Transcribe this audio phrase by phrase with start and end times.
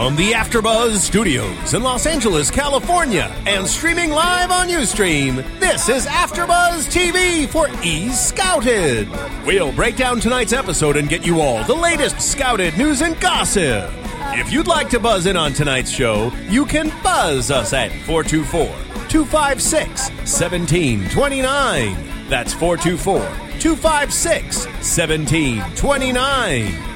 [0.00, 6.06] From the AfterBuzz Studios in Los Angeles, California, and streaming live on UStream, this is
[6.06, 9.10] AfterBuzz TV for E Scouted.
[9.44, 13.90] We'll break down tonight's episode and get you all the latest Scouted news and gossip.
[14.32, 18.68] If you'd like to buzz in on tonight's show, you can buzz us at 424
[19.10, 22.28] 256 1729.
[22.30, 23.18] That's 424
[23.60, 26.89] 256 1729.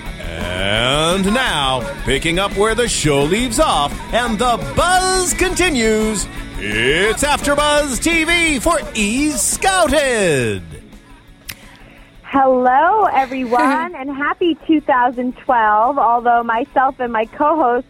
[0.44, 6.26] And now, picking up where the show leaves off and the buzz continues,
[6.58, 10.62] it's AfterBuzz TV for E Scouted.
[12.22, 15.98] Hello, everyone, and happy 2012.
[15.98, 17.88] Although myself and my co-hosts,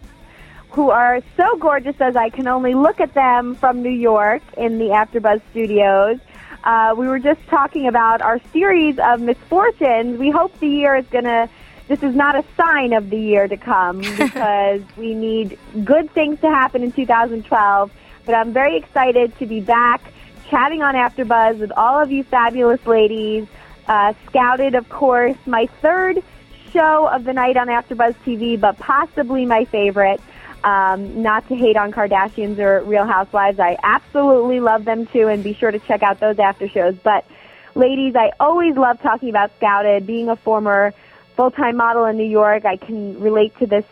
[0.70, 4.78] who are so gorgeous as I can only look at them from New York in
[4.78, 6.18] the AfterBuzz studios,
[6.64, 10.18] uh, we were just talking about our series of misfortunes.
[10.18, 11.48] We hope the year is going to
[11.88, 16.40] this is not a sign of the year to come because we need good things
[16.40, 17.92] to happen in 2012.
[18.24, 20.02] But I'm very excited to be back
[20.48, 23.46] chatting on AfterBuzz with all of you fabulous ladies.
[23.86, 26.22] Uh, scouted, of course, my third
[26.72, 30.20] show of the night on AfterBuzz TV, but possibly my favorite.
[30.62, 35.44] Um, not to hate on Kardashians or Real Housewives, I absolutely love them too, and
[35.44, 36.94] be sure to check out those after shows.
[37.02, 37.27] But
[37.74, 40.06] ladies, I always love talking about Scouted.
[40.06, 40.94] Being a former
[41.36, 42.64] full-time model in New York.
[42.64, 43.84] I can relate to this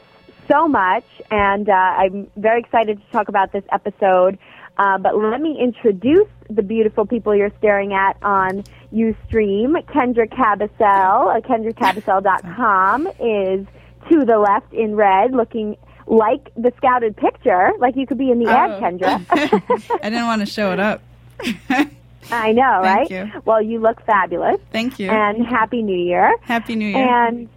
[0.48, 4.38] so much, and uh, I'm very excited to talk about this episode.
[4.78, 9.74] Uh, but let me introduce the beautiful people you're staring at on Ustream.
[9.86, 13.66] Kendra Cabasel, uh, KendraCabasel.com is
[14.10, 15.76] to the left in red, looking
[16.06, 18.80] like the scouted picture, like you could be in the ad, Oh.
[18.80, 19.24] Kendra.
[20.02, 21.02] I didn't want to show it up.
[22.30, 23.10] I know, Thank right?
[23.10, 23.40] you.
[23.44, 24.60] Well, you look fabulous.
[24.70, 25.10] Thank you.
[25.10, 26.36] And Happy New Year.
[26.42, 27.28] Happy New Year.
[27.28, 27.48] And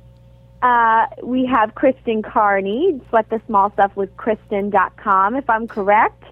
[0.62, 6.24] uh, we have Kristen Carney, Sweat the Small Stuff with Kristen.com, if I'm correct.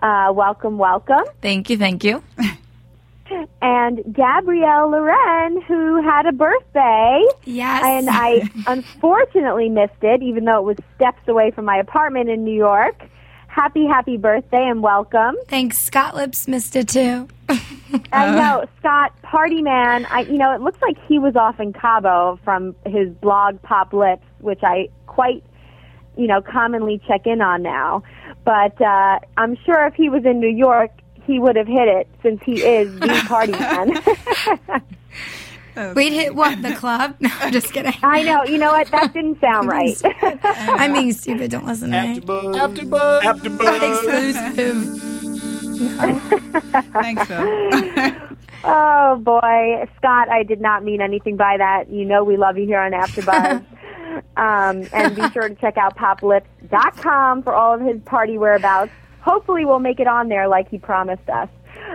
[0.00, 1.24] Uh, welcome, welcome.
[1.42, 2.22] Thank you, thank you.
[3.62, 7.24] And Gabrielle Loren, who had a birthday.
[7.44, 7.82] Yes.
[7.84, 12.44] And I unfortunately missed it, even though it was steps away from my apartment in
[12.44, 13.02] New York.
[13.48, 15.36] Happy, happy birthday and welcome.
[15.48, 15.78] Thanks.
[15.78, 17.28] Scott Lipps missed it too.
[18.12, 20.06] I know Scott Party Man.
[20.06, 23.92] I you know it looks like he was off in Cabo from his blog Pop
[23.92, 25.44] Lipps, which I quite
[26.16, 28.02] you know commonly check in on now.
[28.44, 30.90] But uh, I'm sure if he was in New York,
[31.26, 33.94] he would have hit it since he is the Party Man.
[35.94, 36.62] We'd hit what?
[36.62, 37.16] The club?
[37.20, 37.94] No, I'm just kidding.
[38.02, 38.44] I know.
[38.44, 38.88] You know what?
[38.90, 40.00] That didn't sound right.
[40.42, 41.50] I'm being stupid.
[41.50, 42.20] Don't listen to me.
[42.20, 43.22] AfterBuzz.
[43.22, 44.52] AfterBuzz.
[44.54, 45.13] Exclusive.
[46.92, 47.44] Thanks, Phil.
[48.64, 51.90] oh boy, Scott, I did not mean anything by that.
[51.90, 53.64] You know we love you here on AfterBuzz.
[54.36, 58.92] um, and be sure to check out poplipps.com for all of his party whereabouts.
[59.20, 61.48] Hopefully, we'll make it on there like he promised us.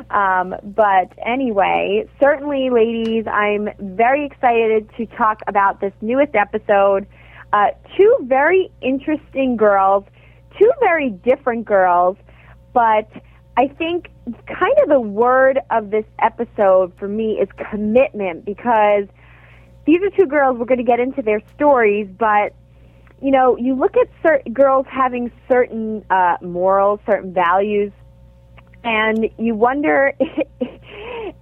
[0.09, 7.07] Um, but anyway, certainly, ladies, I'm very excited to talk about this newest episode.
[7.51, 7.67] Uh,
[7.97, 10.03] two very interesting girls,
[10.57, 12.17] two very different girls,
[12.73, 13.09] but
[13.59, 19.03] I think kind of the word of this episode for me is commitment because
[19.85, 20.57] these are two girls.
[20.57, 22.53] We're going to get into their stories, but
[23.21, 27.91] you know, you look at girls having certain uh, morals, certain values,
[28.85, 30.13] and you wonder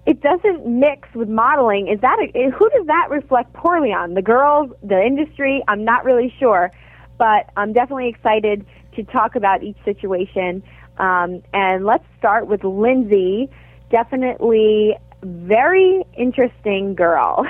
[0.08, 1.88] it doesn't mix with modeling.
[1.88, 4.16] Is that a, who does that reflect poorly on?
[4.16, 5.64] The girls, the industry?
[5.68, 6.72] I'm not really sure,
[7.20, 10.64] but I'm definitely excited to talk about each situation.
[10.98, 13.50] Um, and let's start with Lindsay.
[13.90, 17.46] Definitely very interesting girl.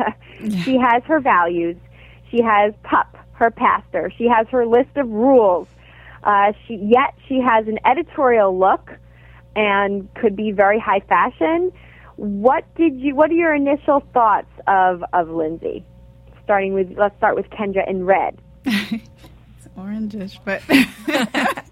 [0.64, 1.76] she has her values.
[2.30, 4.10] She has Pup, her pastor.
[4.16, 5.68] She has her list of rules.
[6.22, 8.90] Uh, she yet she has an editorial look
[9.54, 11.70] and could be very high fashion.
[12.16, 13.14] What did you?
[13.14, 15.84] What are your initial thoughts of of Lindsay?
[16.42, 18.38] Starting with let's start with Kendra in red.
[18.64, 20.62] it's orangish, but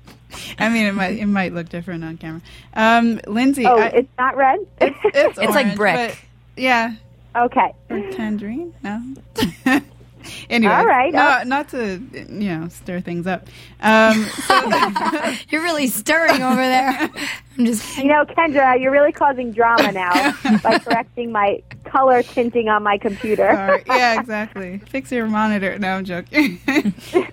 [0.59, 2.41] I mean, it might it might look different on camera.
[2.75, 4.59] Um, Lindsay, Oh, I, it's not red.
[4.81, 5.95] it's, It's like orange, brick.
[6.11, 6.19] but-
[6.57, 6.95] yeah,
[7.37, 7.73] okay.
[7.91, 8.75] or tangerine.
[8.83, 9.03] No,
[10.51, 11.13] anyway, All right.
[11.13, 13.47] No, not to you know stir things up.
[13.81, 14.61] Um, so
[15.49, 17.11] You're really stirring over there.
[17.59, 20.33] I'm just You know, Kendra, you're really causing drama now
[20.63, 23.83] by correcting my color tinting on my computer.
[23.87, 24.79] Yeah, exactly.
[24.89, 25.79] Fix your monitor.
[25.79, 26.61] No, I'm joking.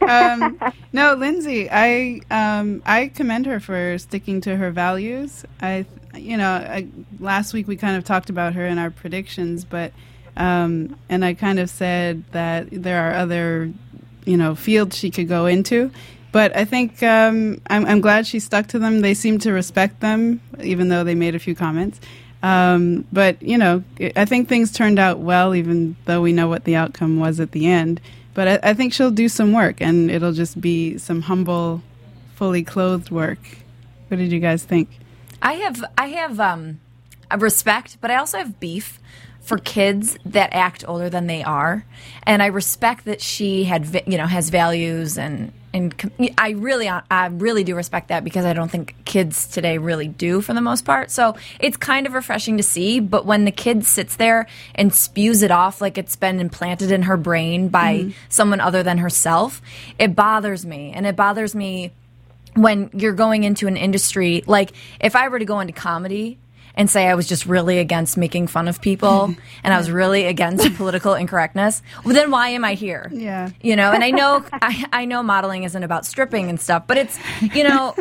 [0.08, 0.60] um,
[0.92, 5.46] no, Lindsay, I um, I commend her for sticking to her values.
[5.62, 6.88] I, you know, I,
[7.20, 9.94] last week we kind of talked about her and our predictions, but
[10.40, 13.72] um, and I kind of said that there are other,
[14.26, 15.92] you know, fields she could go into.
[16.32, 19.02] But I think um, I'm, I'm glad she stuck to them.
[19.02, 22.00] They seem to respect them, even though they made a few comments.
[22.42, 23.84] Um, but you know,
[24.16, 27.52] I think things turned out well, even though we know what the outcome was at
[27.52, 28.00] the end.
[28.34, 31.82] But I, I think she'll do some work, and it'll just be some humble,
[32.36, 33.40] fully clothed work.
[34.08, 34.88] What did you guys think?
[35.42, 36.80] I have I have um,
[37.38, 39.00] respect, but I also have beef
[39.42, 41.86] for kids that act older than they are,
[42.24, 47.28] and I respect that she had you know has values and and I really I
[47.28, 50.84] really do respect that because I don't think kids today really do for the most
[50.84, 51.12] part.
[51.12, 55.44] So it's kind of refreshing to see, but when the kid sits there and spews
[55.44, 58.10] it off like it's been implanted in her brain by mm-hmm.
[58.30, 59.62] someone other than herself,
[60.00, 61.92] it bothers me, and it bothers me
[62.56, 66.40] when you're going into an industry like if I were to go into comedy
[66.76, 69.34] and say I was just really against making fun of people
[69.64, 73.10] and I was really against political incorrectness, well, then why am I here?
[73.14, 73.50] Yeah.
[73.62, 76.98] You know, and I know I, I know modeling isn't about stripping and stuff, but
[76.98, 77.96] it's you know,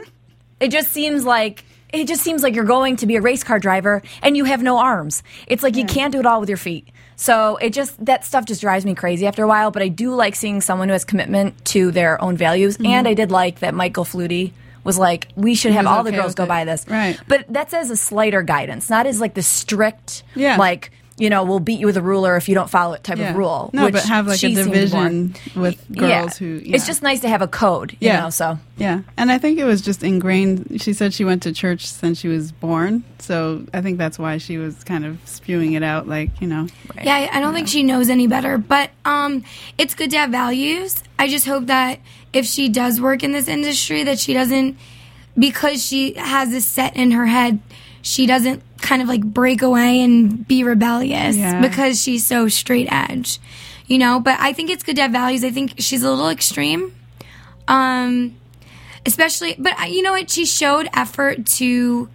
[0.60, 3.58] it just seems like it just seems like you're going to be a race car
[3.58, 5.22] driver and you have no arms.
[5.46, 6.88] It's like you can't do it all with your feet.
[7.16, 9.70] So it just that stuff just drives me crazy after a while.
[9.70, 12.86] But I do like seeing someone who has commitment to their own values, mm-hmm.
[12.86, 14.52] and I did like that Michael Flutie
[14.88, 16.48] was like, we should have was all the girls go it.
[16.48, 17.20] by this, Right.
[17.28, 20.56] But that's as a slighter guidance, not as like the strict, Yeah.
[20.56, 20.90] like
[21.20, 23.30] you know, we'll beat you with a ruler if you don't follow it type Yeah.
[23.30, 23.70] of rule.
[23.72, 26.60] No, which but have like a division with girls who.
[26.62, 26.76] Yeah.
[26.76, 28.20] It's just nice to have a code, you Yeah.
[28.20, 28.30] know.
[28.30, 30.80] So Yeah, and I think it was just ingrained.
[30.80, 34.38] She said she went to church since she was born, so I think that's why
[34.38, 36.68] she was kind of spewing it out, like you know.
[37.02, 39.42] Yeah, I- I don't think she knows any better, but um,
[39.76, 41.02] it's good to have values.
[41.18, 41.98] I just hope that
[42.32, 44.76] if she does work in this industry, that she doesn't,
[45.38, 47.60] because she has this set in her head,
[48.02, 51.60] she doesn't kind of like break away and be rebellious Yeah.
[51.60, 53.38] because she's so straight edge,
[53.86, 54.20] you know.
[54.20, 55.42] But I think it's good to have values.
[55.44, 56.94] I think she's a little extreme,
[57.66, 58.36] um,
[59.06, 59.56] especially.
[59.58, 60.30] But uh, you know what?
[60.30, 62.08] She showed effort to.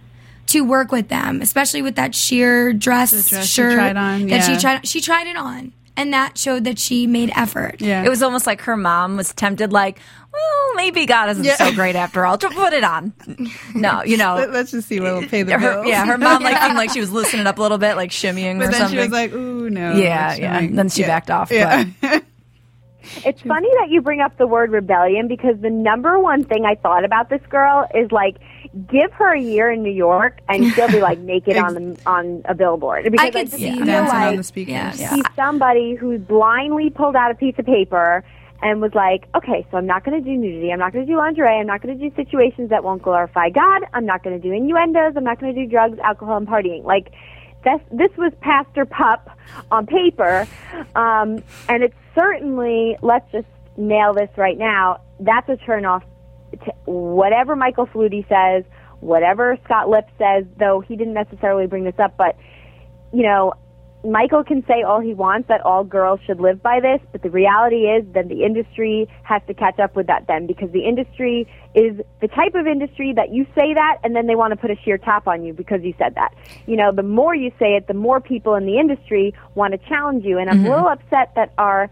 [0.48, 4.44] To work with them, especially with that sheer dress, dress she shirt tried on, that
[4.44, 4.86] she tried.
[4.86, 7.80] She tried it on, and that showed that she made effort.
[7.80, 9.98] Yeah, it was almost like her mom was tempted, like,
[10.32, 11.56] well, maybe God isn't Yeah.
[11.56, 12.36] so great after all.
[12.36, 13.12] Just put it on.
[13.74, 14.34] No, you know.
[14.34, 15.86] Let, us just see what will pay the her, bills.
[15.86, 18.58] yeah, her mom like seemed like she was loosening up a little bit, like shimmying
[18.58, 18.96] but or then something.
[18.98, 20.58] she was like, "Ooh, no." Yeah, yeah.
[20.58, 20.74] showing.
[20.74, 21.06] Then she Yeah.
[21.08, 21.84] backed off, Yeah,
[23.24, 26.74] It's funny that you bring up the word rebellion because the number one thing I
[26.74, 28.36] thought about this girl is like,
[28.88, 32.42] give her a year in New York and she'll be like naked on the, on
[32.46, 33.04] a billboard.
[33.04, 34.08] Because I could just see feel that.
[34.08, 34.72] like on the speakers.
[34.72, 34.92] Yeah.
[34.98, 35.14] Yeah.
[35.14, 38.24] she's somebody who blindly pulled out a piece of paper
[38.62, 40.72] and was like, okay, so I'm not going to do nudity.
[40.72, 41.60] I'm not going to do lingerie.
[41.60, 43.82] I'm not going to do situations that won't glorify God.
[43.92, 45.14] I'm not going to do innuendos.
[45.16, 46.84] I'm not going to do drugs, alcohol, and partying.
[46.84, 47.12] Like,
[47.64, 49.30] this, this was Pastor Pup
[49.70, 50.46] on paper.
[50.94, 53.46] Um, and it's certainly, let's just
[53.76, 56.02] nail this right now, that's a turnoff
[56.52, 58.64] to whatever Michael Flutie says,
[59.00, 62.36] whatever Scott Lipp says, though he didn't necessarily bring this up, but
[63.12, 63.54] you know,
[64.04, 67.30] Michael can say all he wants that all girls should live by this, but the
[67.30, 71.48] reality is that the industry has to catch up with that then because the industry
[71.74, 74.70] is the type of industry that you say that and then they want to put
[74.70, 76.34] a sheer top on you because you said that.
[76.66, 79.78] You know, the more you say it, the more people in the industry want to
[79.88, 80.38] challenge you.
[80.38, 81.90] And I'm a little upset that our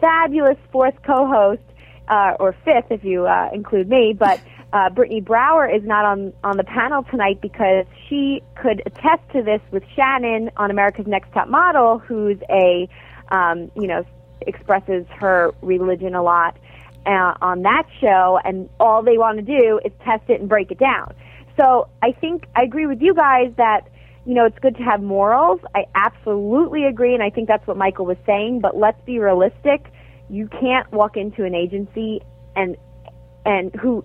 [0.00, 1.62] fabulous fourth co-host,
[2.08, 4.40] uh, or fifth if you uh, include me, but
[4.72, 9.42] uh, Brittany Brower is not on on the panel tonight because she could attest to
[9.42, 12.88] this with Shannon on America's Next Top Model, who's a
[13.30, 14.04] um, you know
[14.46, 16.56] expresses her religion a lot
[17.06, 20.70] uh, on that show, and all they want to do is test it and break
[20.70, 21.14] it down.
[21.58, 23.88] So I think I agree with you guys that
[24.24, 25.60] you know it's good to have morals.
[25.74, 28.60] I absolutely agree, and I think that's what Michael was saying.
[28.60, 29.92] But let's be realistic.
[30.30, 32.22] You can't walk into an agency
[32.56, 32.76] and
[33.44, 34.04] and who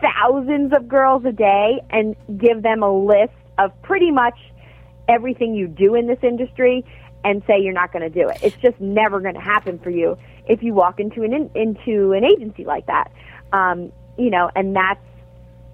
[0.00, 4.38] thousands of girls a day and give them a list of pretty much
[5.08, 6.84] everything you do in this industry
[7.24, 8.38] and say you're not going to do it.
[8.42, 12.12] It's just never going to happen for you if you walk into an in, into
[12.12, 13.10] an agency like that.
[13.52, 15.00] Um, you know, and that's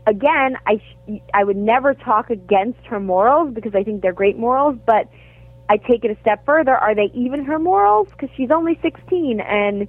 [0.07, 4.39] again, I sh- I would never talk against her morals because I think they're great
[4.39, 5.09] morals, but
[5.69, 6.75] I take it a step further.
[6.75, 8.09] Are they even her morals?
[8.11, 9.89] Because she's only 16, and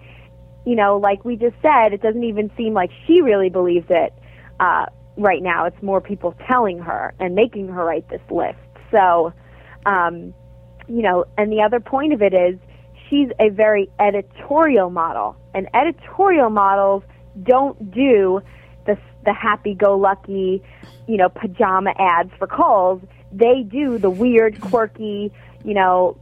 [0.65, 4.13] you know, like we just said, it doesn't even seem like she really believes it
[4.59, 5.65] uh, right now.
[5.65, 8.57] It's more people telling her and making her write this list.
[8.91, 9.33] So,
[9.85, 10.33] um,
[10.87, 12.57] you know, and the other point of it is
[13.09, 17.03] she's a very editorial model, and editorial models
[17.43, 18.41] don't do
[18.85, 20.61] the the happy-go-lucky,
[21.07, 23.01] you know, pajama ads for Kohl's.
[23.31, 25.31] They do the weird, quirky,
[25.63, 26.17] you know,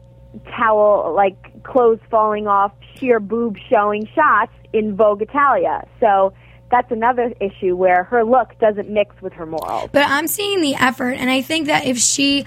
[0.57, 5.87] towel like clothes falling off, sheer boob showing shots in Vogue Italia.
[5.99, 6.33] So
[6.71, 9.89] that's another issue where her look doesn't mix with her morals.
[9.91, 12.45] But I'm seeing the effort, and I think that if she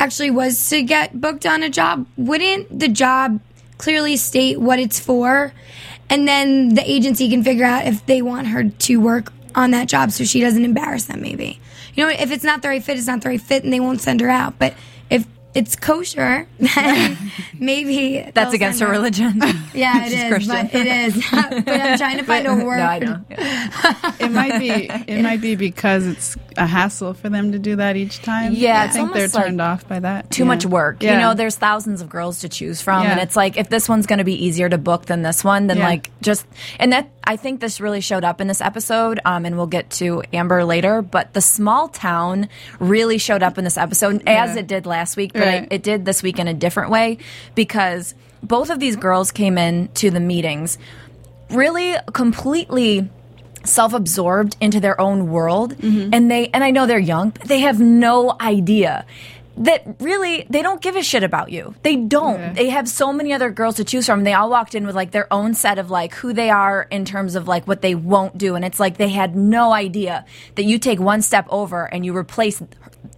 [0.00, 3.40] actually was to get booked on a job, wouldn't the job
[3.78, 5.52] clearly state what it's for?
[6.10, 9.88] And then the agency can figure out if they want her to work on that
[9.88, 11.60] job so she doesn't embarrass them, maybe.
[11.94, 13.80] You know, if it's not the right fit, it's not the right fit, and they
[13.80, 14.58] won't send her out.
[14.58, 14.74] But
[15.10, 15.26] if
[15.58, 17.18] it's kosher, then
[17.58, 19.40] maybe That's against her religion.
[19.74, 20.28] Yeah, it She's is.
[20.28, 20.66] Christian.
[20.72, 21.14] But it is.
[21.30, 22.78] but I'm trying to find a word.
[22.78, 23.20] No, I know.
[24.18, 24.70] It might be.
[25.12, 28.54] It might be because it's a hassle for them to do that each time.
[28.54, 30.30] Yeah, I it's think they're almost like turned off by that.
[30.30, 30.48] too Yeah.
[30.48, 31.02] much work.
[31.02, 31.12] Yeah.
[31.12, 33.12] You know, there's thousands of girls to choose from, Yeah.
[33.12, 35.68] and it's like if this one's going to be easier to book than this one,
[35.68, 35.86] then Yeah.
[35.86, 36.44] like just
[36.80, 39.20] and that I think this really showed up in this episode.
[39.24, 42.48] Um, and we'll get to Amber later, but the small town
[42.80, 44.60] really showed up in this episode as Yeah.
[44.60, 45.62] it did last week, but Right.
[45.64, 47.18] it, it did this week in a different way
[47.54, 50.78] because both of these girls came in to the meetings
[51.50, 53.08] really completely
[53.64, 56.10] self-absorbed into their own world mm-hmm.
[56.12, 59.04] and they and I know they're young but they have no idea
[59.58, 61.74] that really they don't give a shit about you.
[61.82, 62.38] They don't.
[62.38, 62.52] Yeah.
[62.52, 64.24] They have so many other girls to choose from.
[64.24, 67.04] They all walked in with like their own set of like who they are in
[67.04, 70.24] terms of like what they won't do and it's like they had no idea
[70.54, 72.62] that you take one step over and you replace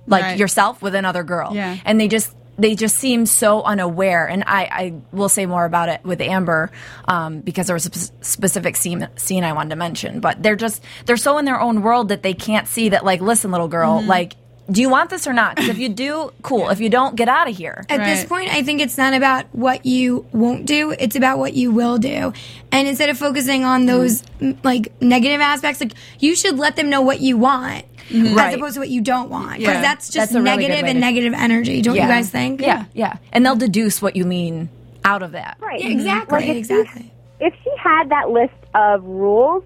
[0.07, 0.39] like Right.
[0.39, 1.55] yourself with another girl.
[1.55, 1.77] Yeah.
[1.85, 4.27] And they just they just seem so unaware.
[4.29, 6.71] And I, I will say more about it with Amber
[7.07, 10.21] um, because there was a specific scene, scene I wanted to mention.
[10.21, 13.03] But they're just they're so in their own world that they can't see that.
[13.05, 14.35] Like, listen, little girl, like.
[14.71, 15.57] Do you want this or not?
[15.57, 16.69] Because if you do, cool.
[16.69, 17.85] If you don't, get out of here.
[17.89, 21.55] At this point, I think it's not about what you won't do; it's about what
[21.55, 22.33] you will do.
[22.71, 26.89] And instead of focusing on those m like negative aspects, like you should let them
[26.89, 28.27] know what you want, Mm-hmm.
[28.27, 28.55] as Right.
[28.57, 29.59] opposed to what you don't want.
[29.59, 29.81] Because Yeah.
[29.81, 31.83] that's just That's a really good negative way and negative energy.
[31.83, 32.61] Don't you guys think?
[32.61, 33.17] Yeah, yeah.
[33.33, 34.69] And they'll deduce what you mean
[35.05, 35.57] out of that.
[35.61, 35.81] Right.
[35.81, 36.39] Yeah, exactly.
[36.41, 37.03] Like if exactly.
[37.03, 39.65] She, if she had that list of rules,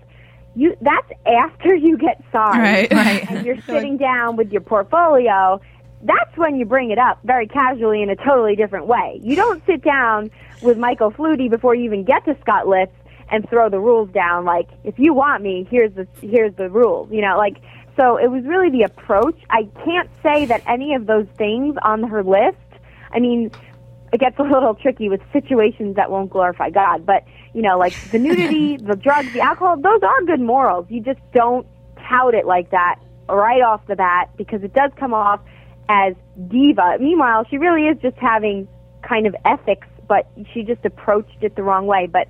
[0.57, 2.61] you that's after you get signed.
[2.63, 2.93] Right.
[2.93, 3.31] Right.
[3.31, 5.61] And you're sitting down with your portfolio.
[6.03, 9.21] That's when you bring it up very casually in a totally different way.
[9.23, 10.31] You don't sit down
[10.63, 12.93] with Michael Flutie before you even get to Scott Lipps
[13.31, 17.11] and throw the rules down like if you want me, here's the here's the rules.
[17.11, 17.57] You know, like
[17.97, 19.39] so it was really the approach.
[19.51, 22.59] I can't say that any of those things on her list
[23.15, 23.51] I mean,
[24.13, 27.07] it gets a little tricky with situations that won't glorify God.
[27.07, 27.25] But,
[27.55, 30.87] you know, like the nudity, the drugs, the alcohol, those are good morals.
[30.91, 31.67] You just don't
[32.09, 35.41] tout it like that right off the bat because it does come off
[35.89, 36.15] as
[36.49, 36.99] diva.
[37.01, 38.69] Meanwhile, she really is just having
[39.03, 42.07] kind of ethics, but she just approached it the wrong way.
[42.07, 42.29] But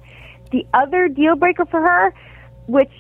[0.52, 2.14] the other deal breaker for her,
[2.66, 2.92] which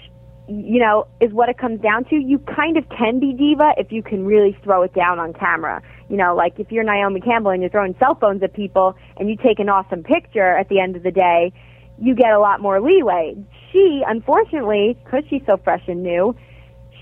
[0.46, 2.16] you know, is what it comes down to.
[2.16, 5.82] You kind of can be diva if you can really throw it down on camera.
[6.08, 9.28] You know, like if you're Naomi Campbell and you're throwing cell phones at people and
[9.28, 11.52] you take an awesome picture at the end of the day,
[11.98, 13.34] you get a lot more leeway.
[13.72, 16.36] She, unfortunately, because she's so fresh and new,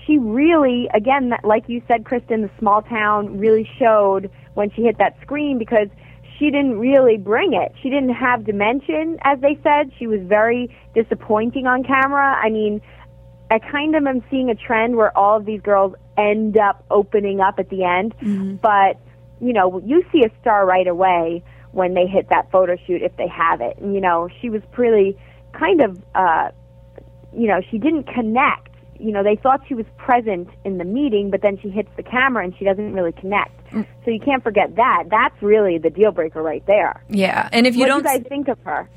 [0.05, 4.97] she really, again, like you said, Kristen, the small town really showed when she hit
[4.99, 5.87] that screen because
[6.37, 7.73] she didn't really bring it.
[7.81, 9.91] She didn't have dimension, as they said.
[9.97, 12.35] She was very disappointing on camera.
[12.43, 12.81] I mean,
[13.53, 17.39] I kind of am seeing a trend where all of these girls end up opening
[17.39, 18.15] up at the end,
[18.61, 18.99] but
[19.39, 23.15] you know, you see a star right away when they hit that photo shoot if
[23.17, 23.77] they have it.
[23.77, 25.17] And you know, she was pretty
[25.53, 26.49] kind of uh
[27.35, 28.69] you know, she didn't connect.
[28.99, 32.03] You know, they thought she was present in the meeting, but then she hits the
[32.03, 33.51] camera and she doesn't really connect.
[34.05, 35.05] So you can't forget that.
[35.09, 37.03] That's really the deal breaker right there.
[37.09, 37.49] Yeah.
[37.51, 38.89] And if you what don't do you guys think of her?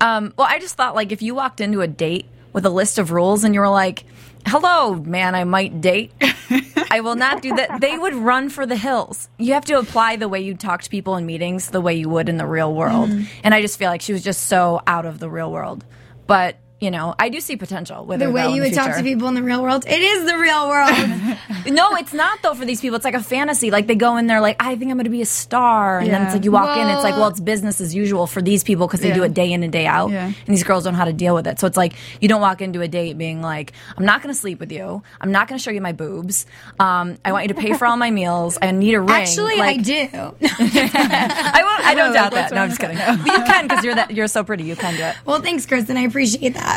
[0.00, 2.98] Um, well, I just thought like if you walked into a date with a list
[2.98, 4.04] of rules and you were like,
[4.46, 6.12] "Hello, man, I might date.
[6.90, 9.28] I will not do that." They would run for the hills.
[9.38, 12.08] You have to apply the way you talk to people in meetings the way you
[12.08, 13.10] would in the real world.
[13.10, 13.24] Mm-hmm.
[13.44, 15.84] And I just feel like she was just so out of the real world.
[16.26, 19.02] But you know, I do see potential with The way you the would talk to
[19.02, 19.84] people in the real world.
[19.86, 20.90] It is the real world.
[21.70, 22.96] No, it's not though for these people.
[22.96, 23.70] It's like a fantasy.
[23.70, 26.08] Like they go in there like, I think I'm going to be a star, and
[26.10, 28.40] then it's like you walk in, it's like, Well- well, it's business as usual for
[28.40, 29.14] these people because they Yeah.
[29.14, 30.24] do it day in and day out, Yeah.
[30.26, 31.60] and these girls don't know how to deal with it.
[31.60, 34.40] So it's like you don't walk into a date being like, I'm not going to
[34.40, 35.02] sleep with you.
[35.20, 36.46] I'm not going to show you my boobs.
[36.78, 38.56] Um, I want you to pay for all my meals.
[38.62, 39.10] I need a ring.
[39.10, 40.08] Actually, Like, I do.
[40.14, 41.86] I won't.
[41.86, 42.52] I don't doubt that.
[42.52, 42.96] No, I'm just kidding.
[42.96, 44.12] But you can because you're that.
[44.12, 44.64] You're so pretty.
[44.64, 45.16] You can do it.
[45.26, 45.96] well, thanks, Kristen.
[45.98, 46.69] I appreciate that.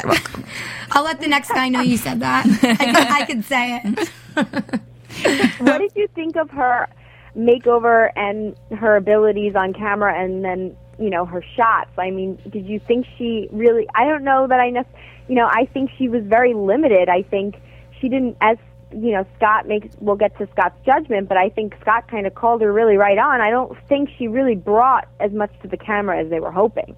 [0.92, 2.46] I'll let the next guy know you said that.
[2.64, 4.10] I I could say it.
[5.60, 6.88] what did you think of her
[7.36, 12.66] makeover and her abilities on camera and then you know her shots i mean did
[12.68, 14.94] you think she really i don't know that i nec-
[15.28, 17.56] you know i think she was very limited i think
[18.00, 18.58] she didn't as
[18.92, 22.36] you know scott makes we'll get to scott's judgment but i think scott kind of
[22.36, 25.78] called her really right on i don't think she really brought as much to the
[25.78, 26.96] camera as they were hoping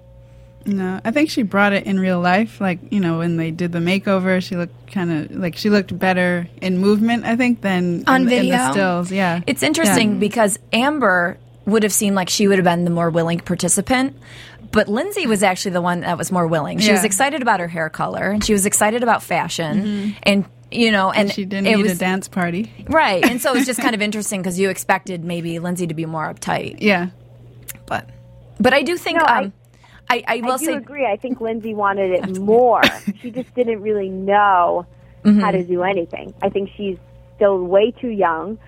[0.66, 2.60] No, I think she brought it in real life.
[2.60, 5.96] Like you know, when they did the makeover, she looked kind of like she looked
[5.98, 7.24] better in movement.
[7.24, 8.56] I think than On in, in video?
[8.56, 9.12] the stills.
[9.12, 10.18] Yeah, It's interesting Yeah.
[10.18, 14.16] because Amber would have seemed like she would have been the more willing participant.
[14.72, 16.78] But Lindsay was actually the one that was more willing.
[16.80, 20.90] She was excited about her hair color and she was excited about fashion and you
[20.90, 22.72] know and, And she didn't it need was a dance party.
[22.88, 25.94] right and so it was just kind of interesting because you expected maybe Lindsay to
[25.94, 27.10] be more uptight Yeah,
[27.86, 28.10] but
[28.60, 29.52] but I do think No, um I,
[30.08, 31.06] I, will I do say agree.
[31.06, 32.82] I think Lindsay wanted it more.
[33.20, 34.86] she just didn't really know
[35.24, 35.40] Mm-hmm.
[35.40, 36.32] how to do anything.
[36.40, 36.96] I think she's
[37.34, 38.58] still way too young.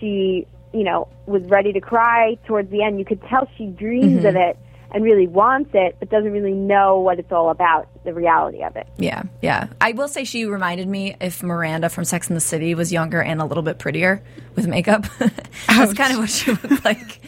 [0.00, 2.98] She, you know, was ready to cry towards the end.
[2.98, 4.36] You could tell she dreams of Mm-hmm.
[4.38, 4.58] it
[4.92, 8.74] and really wants it, but doesn't really know what it's all about, the reality of
[8.76, 8.86] it.
[8.96, 9.68] Yeah, yeah.
[9.80, 13.20] I will say she reminded me if Miranda from Sex and the City was younger
[13.22, 14.22] and a little bit prettier
[14.54, 15.04] with makeup.
[15.68, 17.20] That's kind of what she looked like.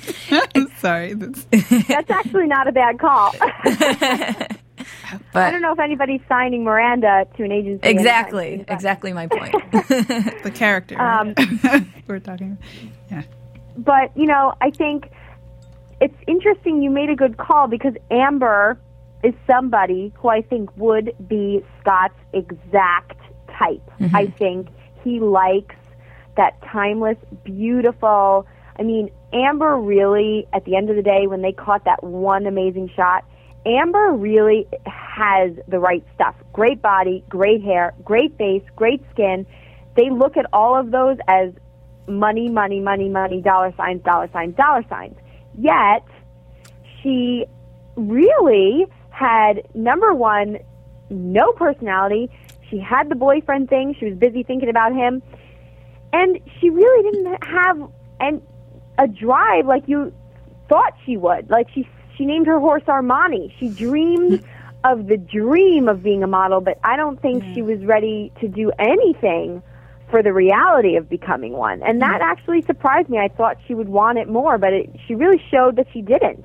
[0.55, 1.15] I'm sorry.
[1.15, 1.45] That's,
[1.87, 3.33] That's actually not a bad call.
[5.33, 7.87] But I don't know if anybody's signing Miranda to an agency.
[7.89, 9.53] exactly, soon, exactly my point.
[9.73, 11.35] the character Um,
[12.07, 12.57] we're talking.
[13.11, 13.23] Yeah,
[13.77, 15.11] but you know, I think
[16.01, 16.83] it's interesting.
[16.83, 18.79] You made a good call because Amber
[19.23, 23.21] is somebody who I think would be Scott's exact
[23.59, 23.83] type.
[24.01, 24.17] Mm-hmm.
[24.17, 24.69] I think
[25.05, 25.77] he likes
[26.37, 28.47] that timeless, beautiful.
[28.79, 32.47] I mean, Amber really, at the end of the day, when they caught that one
[32.47, 33.25] amazing shot,
[33.67, 36.35] Amber really has the right stuff.
[36.53, 39.47] Great body, great hair, great face, great skin.
[39.97, 41.53] They look at all of those as
[42.09, 45.17] money, money, money, money, dollar signs, dollar signs, dollar signs.
[45.59, 46.05] Yet,
[47.03, 47.47] she
[47.97, 50.59] really had number one,
[51.11, 52.31] no personality.
[52.71, 53.95] She had the boyfriend thing.
[53.99, 55.23] She was busy thinking about him,
[56.13, 58.43] and she really didn't have an
[58.99, 60.13] a drive like you
[60.69, 61.51] thought she would.
[61.51, 63.53] Like she she named her horse Armani.
[63.59, 64.45] She dreamed
[64.85, 68.49] of the dream of being a model, but I don't think she was ready to
[68.49, 69.63] do anything
[70.11, 71.83] for the reality of becoming one.
[71.83, 72.31] And that mm-hmm.
[72.31, 73.19] actually surprised me.
[73.19, 76.45] I thought she would want it more, but it, she really showed that she didn't.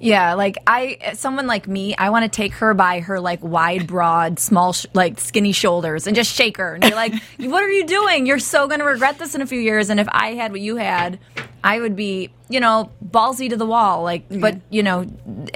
[0.00, 3.86] Yeah, like I, someone like me, I want to take her by her like wide,
[3.86, 7.70] broad, small, sh- like skinny shoulders and just shake her and be like, "What are
[7.70, 8.26] you doing?
[8.26, 10.60] You're so going to regret this in a few years." And if I had what
[10.60, 11.18] you had,
[11.62, 14.02] I would be, you know, ballsy to the wall.
[14.02, 14.74] Like, but mm-hmm.
[14.74, 15.06] you know,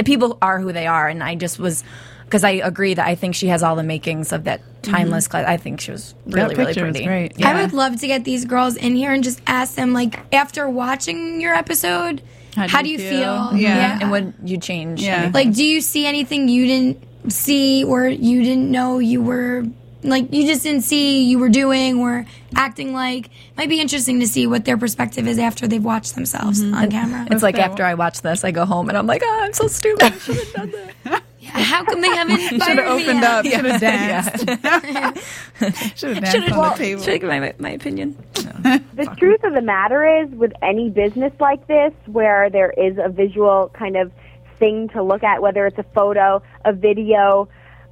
[0.04, 1.84] people are who they are, and I just was.
[2.28, 4.92] Because I agree that I think she has all the makings of that mm-hmm.
[4.92, 5.46] timeless class.
[5.46, 7.04] I think she was really, really pretty.
[7.04, 7.38] great.
[7.38, 7.50] Yeah.
[7.50, 10.68] I would love to get these girls in here and just ask them, like, after
[10.68, 12.22] watching your episode,
[12.54, 13.54] how, do you feel?
[13.54, 13.98] Yeah.
[14.00, 15.02] And would you change?
[15.02, 15.14] Yeah.
[15.14, 15.32] anything?
[15.32, 19.64] Like, do you see anything you didn't see or you didn't know you were
[20.02, 23.30] like you just didn't see you were doing or acting like?
[23.56, 26.74] Might be interesting to see what their perspective is after they've watched themselves mm-hmm.
[26.74, 27.26] on camera.
[27.30, 29.66] It's like after I watch this, I go home and I'm like, oh, I'm so
[29.66, 30.02] stupid.
[30.02, 30.72] I should have done
[31.04, 31.22] that.
[31.52, 33.24] How come they haven't should have opened yet?
[33.24, 33.44] up.
[33.44, 34.38] Should have danced.
[35.98, 37.02] should have danced on the table.
[37.02, 38.16] Should I give my, my opinion?
[38.34, 43.08] The truth of the matter is, with any business like this, where there is a
[43.08, 44.12] visual kind of
[44.58, 47.48] thing to look at, whether it's a photo, a video,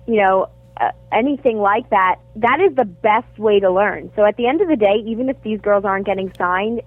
[0.07, 4.11] you know, uh, anything like that, that is the best way to learn.
[4.15, 6.83] So at the end of the day, even if these girls aren't getting signed,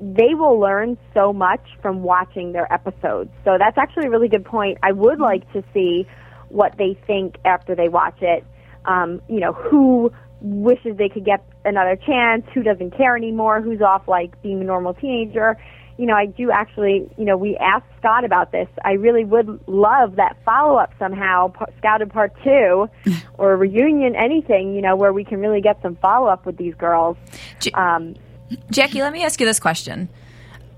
[0.00, 3.30] they will learn so much from watching their episodes.
[3.44, 4.78] So that's actually a really good point.
[4.82, 6.06] I would like to see
[6.48, 8.44] what they think after they watch it.
[8.84, 13.80] Um, you know, who wishes they could get another chance, who doesn't care anymore, who's
[13.80, 15.56] off like being a normal teenager.
[15.98, 18.68] You know, I do actually, you know, we asked Scott about this.
[18.84, 22.88] I really would love that follow up somehow, p- Scouted Part 2
[23.38, 26.58] or a reunion, anything, you know, where we can really get some follow up with
[26.58, 27.16] these girls.
[27.74, 28.14] Um,
[28.70, 30.08] Jackie, let me ask you this question.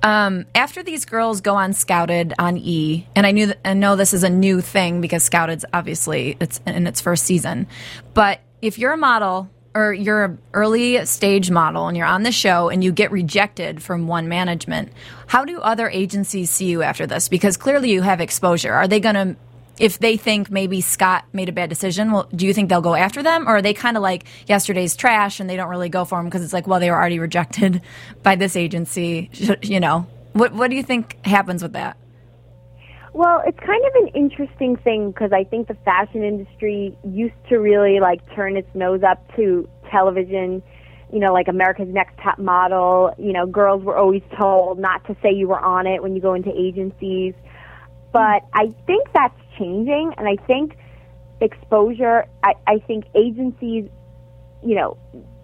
[0.02, 3.96] Um, after these girls go on Scouted on E, and I knew that, I know
[3.96, 7.66] this is a new thing because Scouted's obviously it's in its first season,
[8.14, 12.32] but if you're a model or you're an early stage model and you're on the
[12.32, 14.92] show and you get rejected from one management,
[15.26, 17.28] how do other agencies see you after this?
[17.28, 18.72] Because clearly you have exposure.
[18.72, 19.36] Are they going to
[19.80, 22.94] if they think maybe Scott made a bad decision, well, do you think they'll go
[22.94, 26.04] after them, or are they kind of like yesterday's trash and they don't really go
[26.04, 27.80] for them because it's like, well, they were already rejected
[28.22, 29.30] by this agency,
[29.62, 30.06] you know?
[30.32, 31.96] What What do you think happens with that?
[33.12, 37.56] Well, it's kind of an interesting thing because I think the fashion industry used to
[37.56, 40.62] really like turn its nose up to television.
[41.12, 43.12] You know, like America's Next Top Model.
[43.18, 46.20] You know, girls were always told not to say you were on it when you
[46.20, 47.34] go into agencies.
[48.12, 50.76] But I think that's changing, and I think
[51.40, 52.26] exposure.
[52.42, 53.88] I, I think agencies,
[54.62, 54.96] you know,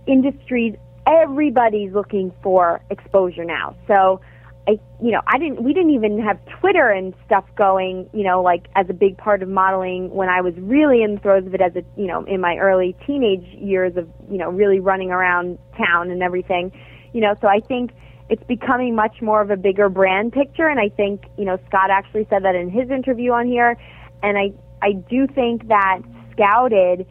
[0.06, 0.74] industries,
[1.06, 3.76] everybody's looking for exposure now.
[3.86, 4.20] So
[4.66, 8.42] I, you know, I didn't, we didn't even have Twitter and stuff going, you know,
[8.42, 11.54] like as a big part of modeling when I was really in the throes of
[11.54, 15.10] it as a, you know, in my early teenage years of, you know, really running
[15.10, 16.72] around town and everything,
[17.12, 17.92] you know, so I think
[18.28, 20.66] it's becoming much more of a bigger brand picture.
[20.66, 23.76] And I think, you know, Scott actually said that in his interview on here.
[24.22, 26.00] And I, I do think that
[26.32, 27.06] Scouted,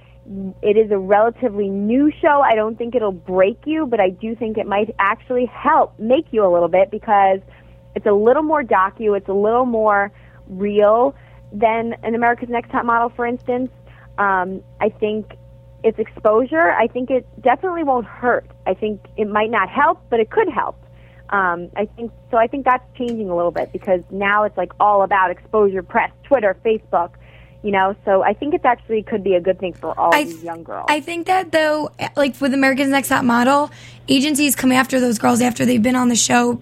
[0.61, 2.41] it is a relatively new show.
[2.43, 6.25] I don't think it'll break you, but I do think it might actually help make
[6.31, 7.39] you a little bit because
[7.95, 10.11] it's a little more docu, it's a little more
[10.47, 11.15] real
[11.51, 13.69] than an America's Next Top Model, for instance.
[14.17, 15.33] Um, I think
[15.83, 16.71] it's exposure.
[16.71, 18.49] I think it definitely won't hurt.
[18.65, 20.82] I think it might not help, but it could help.
[21.33, 22.37] Um, I think so.
[22.37, 26.11] I think that's changing a little bit because now it's like all about exposure, press,
[26.23, 27.15] Twitter, Facebook
[27.63, 27.95] you know?
[28.05, 30.63] So i think it actually could be a good thing for all I, these young
[30.63, 30.85] girls.
[30.89, 33.71] I think that though like with america's next top model
[34.07, 36.61] agencies come after those girls after they've been on the show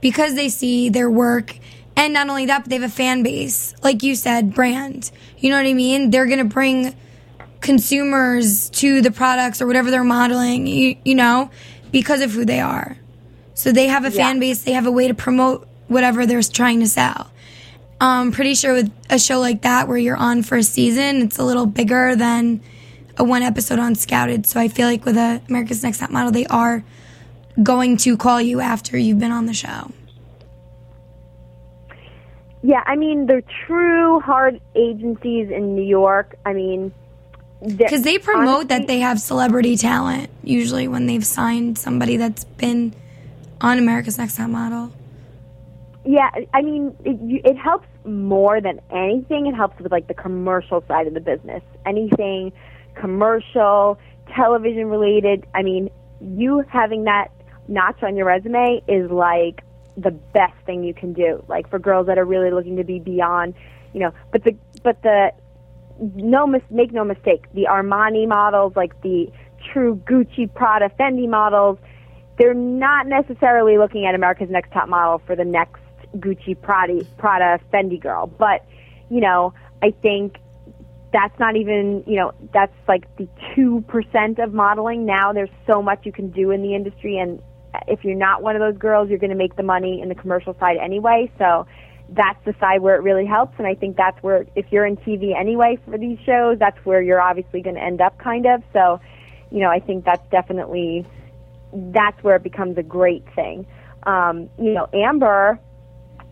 [0.00, 1.56] because they see their work.
[1.96, 5.10] And not only that but they have a fan base like you said brand.
[5.38, 6.10] You know what i mean?
[6.10, 6.94] They're gonna bring
[7.60, 11.48] consumers to the products or whatever they're modeling you, you know
[11.92, 12.96] because of who they are
[13.62, 14.16] so they have a yeah.
[14.16, 17.32] fan base they have a way to promote whatever they're trying to sell
[18.02, 21.38] I'm pretty sure with a show like that where you're on for a season, it's
[21.38, 22.60] a little bigger than
[23.16, 24.44] a one episode on Scouted.
[24.44, 26.82] So I feel like with a America's Next Top Model, they are
[27.62, 29.92] going to call you after you've been on the show.
[32.64, 36.92] Yeah, I mean, the true hard agencies in New York, I mean,
[37.64, 42.42] because they promote honestly, that they have celebrity talent usually when they've signed somebody that's
[42.44, 42.94] been
[43.62, 44.92] on America's Next Top Model.
[46.04, 49.46] Yeah, I mean, it, it helps more than anything.
[49.46, 51.62] It helps with like the commercial side of the business.
[51.86, 52.52] Anything
[52.94, 53.98] commercial,
[54.34, 55.46] television related.
[55.54, 57.28] I mean, you having that
[57.68, 59.62] notch on your resume is like
[59.96, 61.44] the best thing you can do.
[61.48, 63.54] Like for girls that are really looking to be beyond,
[63.92, 64.12] you know.
[64.32, 65.32] But the but the
[66.00, 69.30] no mis- make no mistake, the Armani models, like the
[69.72, 71.78] true Gucci, Prada, Fendi models,
[72.38, 75.80] they're not necessarily looking at America's Next Top Model for the next
[76.16, 78.26] Gucci, Prada, Prada, Fendi girl.
[78.26, 78.64] But
[79.10, 80.36] you know, I think
[81.12, 85.04] that's not even you know that's like the two percent of modeling.
[85.04, 87.42] Now there's so much you can do in the industry, and
[87.86, 90.14] if you're not one of those girls, you're going to make the money in the
[90.14, 91.30] commercial side anyway.
[91.38, 91.66] So
[92.10, 94.96] that's the side where it really helps, and I think that's where if you're in
[94.98, 98.62] TV anyway for these shows, that's where you're obviously going to end up, kind of.
[98.72, 99.00] So,
[99.50, 101.06] you know, I think that's definitely
[101.72, 103.66] that's where it becomes a great thing.
[104.04, 105.58] Um, you know, Amber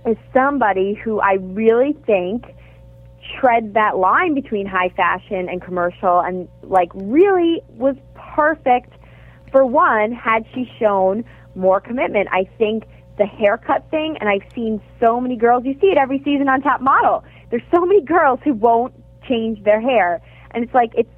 [0.07, 2.47] is somebody who I really think
[3.39, 8.93] tread that line between high fashion and commercial and like really was perfect
[9.53, 11.25] for one had she shown
[11.55, 12.29] more commitment.
[12.33, 12.85] I think
[13.19, 16.63] the haircut thing and I've seen so many girls you see it every season on
[16.63, 17.25] top model.
[17.51, 18.95] There's so many girls who won't
[19.29, 20.21] change their hair.
[20.53, 21.11] And it's like it's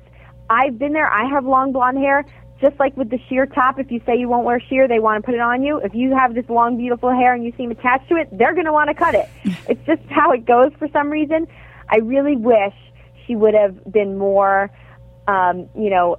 [0.50, 1.08] I've been there.
[1.08, 2.24] I have long blonde hair
[2.62, 5.22] just like with the sheer top, if you say you won't wear sheer, they want
[5.22, 5.79] to put it on you.
[5.79, 8.66] If you have this long, beautiful hair and you seem attached to it, they're going
[8.66, 9.29] to want to cut it.
[9.68, 11.46] it's just how it goes for some reason.
[11.90, 12.72] I really wish
[13.27, 14.70] she would have been more,
[15.27, 16.18] um, you know,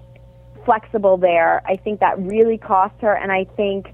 [0.65, 1.61] flexible there.
[1.65, 3.87] I think that really cost her, and I think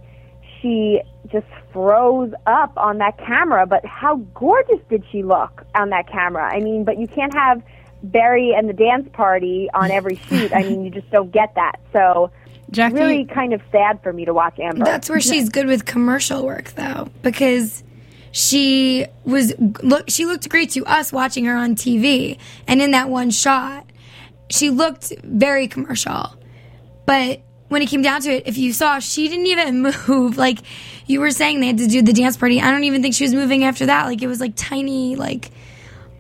[0.61, 0.99] she
[1.31, 3.67] just froze up on that camera.
[3.67, 6.43] But how gorgeous did she look on that camera?
[6.51, 7.61] I mean, but you can't have
[8.01, 10.53] Barry and the dance party on every shoot.
[10.53, 11.79] I mean, you just don't get that.
[11.91, 12.31] So
[12.71, 14.85] Jackie, really kind of sad for me to watch Amber.
[14.85, 17.83] That's where she's good with commercial work though, because
[18.31, 23.09] she was look she looked great to us watching her on TV and in that
[23.09, 23.89] one shot
[24.49, 26.35] she looked very commercial.
[27.05, 30.37] But when it came down to it, if you saw, she didn't even move.
[30.37, 30.59] Like
[31.05, 32.59] you were saying, they had to do the dance party.
[32.61, 34.05] I don't even think she was moving after that.
[34.05, 35.15] Like it was like tiny.
[35.15, 35.51] Like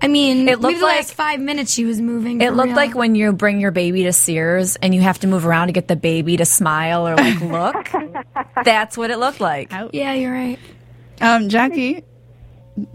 [0.01, 2.39] I mean, It looked maybe the like- last five minutes she was moving.
[2.41, 2.75] It looked real.
[2.75, 5.73] like when you bring your baby to Sears and you have to move around to
[5.73, 7.89] get the baby to smile or like look.
[8.63, 9.71] That's what it looked like.
[9.91, 10.59] Yeah, you're right.
[11.21, 12.03] Um, Jackie.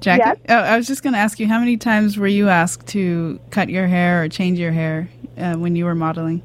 [0.01, 0.23] Jackie.
[0.25, 0.39] Yes?
[0.49, 3.39] Oh, I was just going to ask you, how many times were you asked to
[3.51, 6.43] cut your hair or change your hair uh, when you were modeling?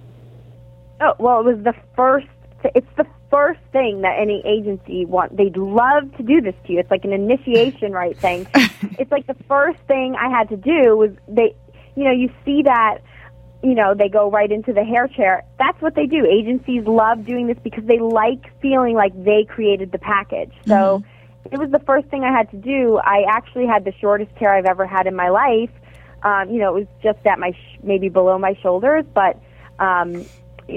[1.01, 2.27] Oh well, it was the first.
[2.75, 5.35] It's the first thing that any agency want.
[5.35, 6.79] They'd love to do this to you.
[6.79, 8.47] It's like an initiation right thing.
[8.97, 11.55] it's like the first thing I had to do was they.
[11.95, 12.99] You know, you see that.
[13.61, 15.43] You know, they go right into the hair chair.
[15.57, 16.25] That's what they do.
[16.25, 20.53] Agencies love doing this because they like feeling like they created the package.
[20.65, 21.03] So
[21.51, 22.97] it was the first thing I had to do.
[23.03, 25.71] I actually had the shortest hair I've ever had in my life.
[26.23, 29.41] Um, you know, it was just at my sh- maybe below my shoulders, but
[29.79, 30.25] um,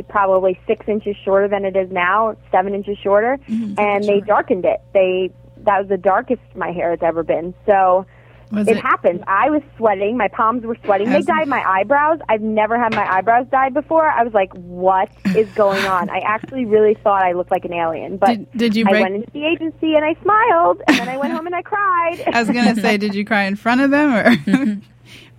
[0.08, 3.78] probably six inches shorter than it is now, seven inches shorter, mm-hmm.
[3.78, 4.80] and they darkened it.
[4.94, 5.30] They
[5.64, 7.54] that was the darkest my hair has ever been.
[7.66, 8.06] So
[8.52, 9.22] it, it- happens.
[9.26, 10.16] I was sweating.
[10.16, 11.10] My palms were sweating.
[11.10, 12.18] They dyed my eyebrows.
[12.28, 14.06] I've never had my eyebrows dyed before.
[14.06, 17.72] I was like, "What is going on?" I actually really thought I looked like an
[17.72, 18.18] alien.
[18.18, 21.16] But Did- did you I went into the agency and I smiled, and then I
[21.16, 22.22] went home and I cried.
[22.32, 24.80] I was going to say, did you cry in front of them or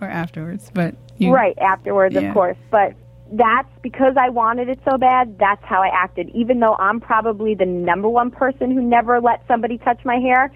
[0.00, 0.70] or afterwards?
[0.74, 2.22] But you, right afterwards, Yeah.
[2.22, 2.56] of course.
[2.70, 2.94] But
[3.32, 5.38] that's because I wanted it so bad.
[5.38, 6.30] That's how I acted.
[6.34, 10.52] Even though I'm probably the number one person who never let somebody touch my hair,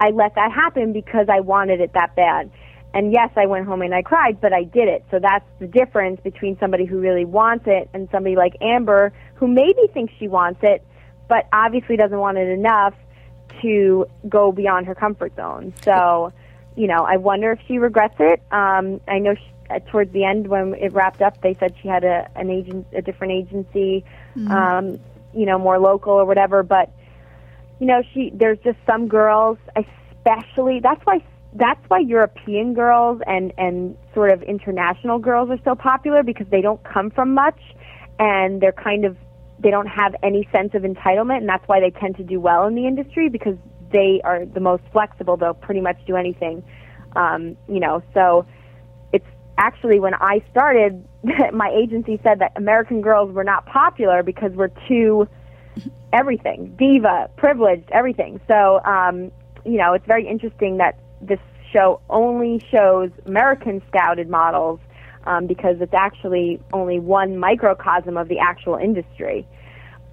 [0.00, 2.50] I let that happen because I wanted it that bad.
[2.92, 5.04] And yes, I went home and I cried, but I did it.
[5.10, 9.48] So that's the difference between somebody who really wants it and somebody like Amber who
[9.48, 10.84] maybe thinks she wants it,
[11.28, 12.94] but obviously doesn't want it enough
[13.62, 15.74] to go beyond her comfort zone.
[15.82, 16.32] So,
[16.76, 18.40] you know, I wonder if she regrets it.
[18.52, 19.53] Um, I know she,
[19.90, 23.02] towards the end when it wrapped up, they said she had a an agent, a
[23.02, 24.04] different agency,
[24.50, 24.98] um,
[25.34, 26.62] you know, more local or whatever.
[26.62, 26.90] But
[27.80, 31.22] you know, she there's just some girls, especially that's why
[31.54, 36.60] that's why European girls and and sort of international girls are so popular because they
[36.60, 37.60] don't come from much
[38.18, 39.16] and they're kind of
[39.60, 42.66] they don't have any sense of entitlement and that's why they tend to do well
[42.66, 43.56] in the industry because
[43.92, 46.62] they are the most flexible they'll pretty much do anything
[47.14, 48.44] um, you know so
[49.58, 51.06] actually when I started
[51.52, 55.28] my agency said that American girls were not popular because we're too
[56.12, 59.32] everything diva privileged everything so um,
[59.64, 61.40] you know it's very interesting that this
[61.72, 64.78] show only shows American scouted models
[65.26, 69.46] um, because it's actually only one microcosm of the actual industry.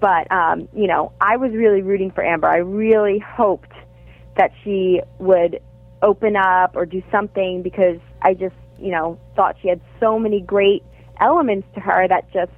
[0.00, 2.48] But um, you know, I was really rooting for Amber.
[2.48, 3.72] I really hoped
[4.36, 5.60] that she would
[6.02, 10.40] open up or do something because I just, you know, thought she had so many
[10.40, 10.82] great
[11.20, 12.50] elements to her that just,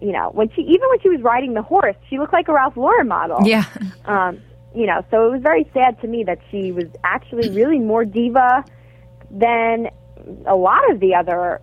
[0.00, 2.52] you know, when she even when she was riding the horse, she looked like a
[2.52, 3.64] Ralph Lauren model Yeah.
[4.04, 4.40] um,
[4.74, 8.04] you know, so it was very sad to me that she was actually really more
[8.04, 8.64] diva
[9.30, 9.88] than
[10.46, 11.60] a lot of the other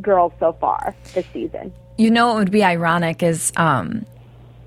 [0.00, 1.72] girls so far this season.
[1.96, 4.04] You know what would be ironic is, um,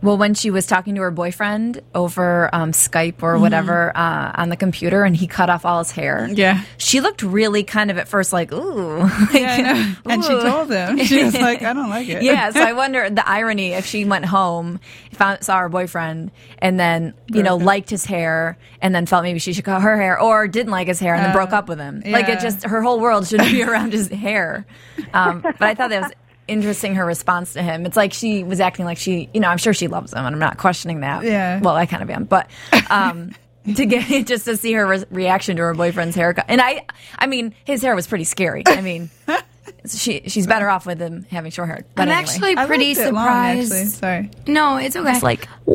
[0.02, 4.50] well, when she was talking to her boyfriend over um, Skype or whatever uh, on
[4.50, 6.28] the computer, and he cut off all his hair.
[6.32, 6.64] Yeah.
[6.78, 9.96] she looked really kind of at first like, ooh, like, Yeah, know.
[10.06, 10.98] And she told him.
[11.00, 12.24] She was like, I don't like it.
[12.24, 14.80] yeah, so I wonder the irony if she went home,
[15.14, 19.40] found saw her boyfriend, and then you know liked his hair, and then felt maybe
[19.40, 21.68] she should cut her hair, or didn't like his hair and then Uh, broke up
[21.68, 22.02] with him.
[22.06, 24.66] Like it just her whole world should be around his hair.
[25.14, 26.12] Um, but I thought that was
[26.50, 27.86] interesting her response to him.
[27.86, 30.34] It's like she was acting like she, you know, I'm sure she loves him, and
[30.34, 31.24] I'm not questioning that.
[31.24, 31.60] Yeah.
[31.60, 32.50] Well, I kind of am, but.
[32.90, 33.32] Um,
[33.76, 36.86] to get just to see her re- reaction to her boyfriend's haircut, and I,
[37.18, 38.64] I mean, his hair was pretty scary.
[38.66, 39.10] I mean,
[39.88, 41.86] she she's better off with him having short hair.
[41.96, 42.22] But I'm anyway.
[42.24, 43.72] actually I pretty liked it long, surprised.
[43.72, 43.86] actually.
[43.86, 44.32] Sorry.
[44.48, 45.12] no, it's okay.
[45.12, 45.72] It's like, ooh,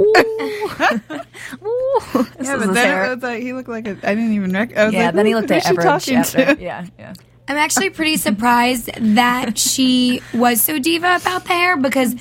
[1.63, 2.01] ooh.
[2.13, 3.05] Yeah, is but his then hair.
[3.05, 3.91] it was like he looked like a.
[4.03, 5.87] I didn't even rec- I was yeah, like, then he looked who's at she Everett
[5.87, 6.55] talking after.
[6.55, 6.63] to?
[6.63, 7.15] Yeah, yeah.
[7.49, 12.15] I'm actually pretty surprised that she was so diva about the hair because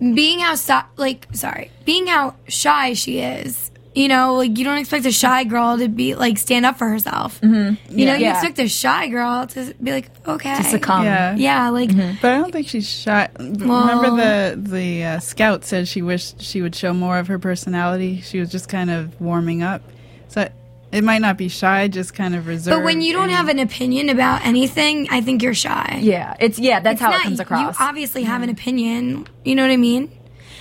[0.00, 3.70] being how so- like sorry, being how shy she is.
[3.96, 6.88] You know, like you don't expect a shy girl to be like stand up for
[6.88, 7.40] herself.
[7.40, 7.96] Mm-hmm.
[7.96, 8.32] You know, you Yeah.
[8.32, 11.04] expect a shy girl to be like, okay, To succumb.
[11.04, 11.36] Yeah.
[11.36, 13.28] yeah, like But I don't think she's shy.
[13.38, 18.20] Remember the the uh, scout said she wished she would show more of her personality.
[18.20, 19.80] She was just kind of warming up.
[20.26, 20.48] So
[20.94, 22.78] it might not be shy, just kind of reserved.
[22.78, 25.98] But when you don't and- have an opinion about anything, I think you're shy.
[26.00, 26.80] Yeah, it's yeah.
[26.80, 27.78] That's It's how not- it comes across.
[27.78, 29.26] You obviously have an opinion.
[29.44, 30.10] You know what I mean?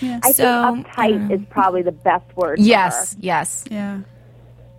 [0.01, 2.59] I So, think uptight is probably the best word.
[2.59, 3.19] yes, her.
[3.21, 3.63] yes.
[3.71, 3.99] yeah,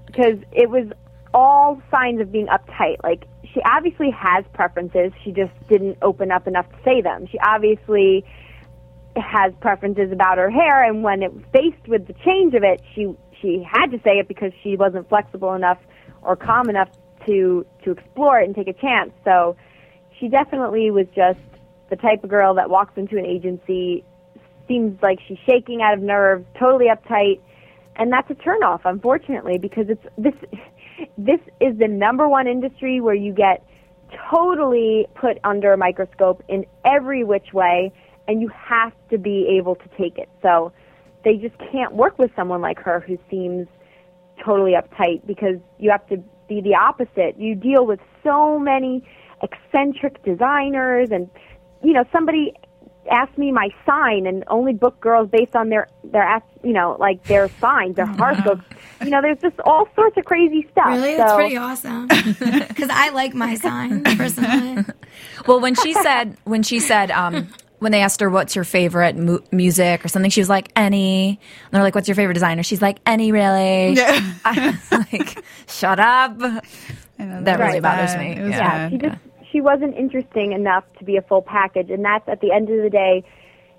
[0.07, 0.89] because it was
[1.33, 2.97] all signs of being uptight.
[3.03, 5.13] Like she obviously has preferences.
[5.25, 7.27] She just didn't open up enough to say them.
[7.31, 8.25] She obviously
[9.17, 13.07] has preferences about her hair, and when it faced with the change of it, she
[13.45, 15.79] she had to say it because she wasn't flexible enough
[16.23, 16.89] or calm enough
[17.27, 19.13] to to explore it and take a chance.
[19.25, 19.57] So
[20.19, 21.39] she definitely was just
[21.91, 24.05] the type of girl that walks into an agency,
[24.67, 27.41] seems like she's shaking out of nerves, totally uptight,
[27.97, 30.35] and that's a turnoff, unfortunately, because it's this
[31.19, 33.65] this is the number one industry where you get
[34.33, 37.93] totally put under a microscope in every which way,
[38.27, 40.29] and you have to be able to take it.
[40.41, 40.73] So
[41.25, 43.67] they just can't work with someone like her who seems
[44.45, 46.17] totally uptight because you have to
[46.49, 47.39] be the opposite.
[47.39, 49.03] You deal with so many
[49.43, 51.29] eccentric designers and
[51.83, 52.55] you know somebody
[53.11, 56.97] asked me my sign and only book girls based on their their ast- you know
[56.99, 58.65] like their signs their horoscopes
[59.03, 61.13] you know there's just all sorts of crazy stuff Really?
[61.17, 62.09] so That's pretty awesome.
[62.69, 64.85] Because I like my sign personally.
[65.47, 67.49] Well, when she said when she said um,
[67.85, 71.29] when they asked her what's your favorite mu- music or something, she was like any.
[71.29, 71.39] And
[71.71, 74.35] they're like, "What's your favorite designer?" She's like, "Any, really." Yeah.
[74.45, 78.21] I was like, "Shut up." I know, That really was bothers bad.
[78.21, 78.35] me.
[78.43, 78.49] Yeah.
[78.49, 78.91] yeah, bad.
[78.93, 79.19] she just
[79.53, 82.83] she wasn't interesting enough to be a full package, and that's at the end of
[82.83, 83.23] the day,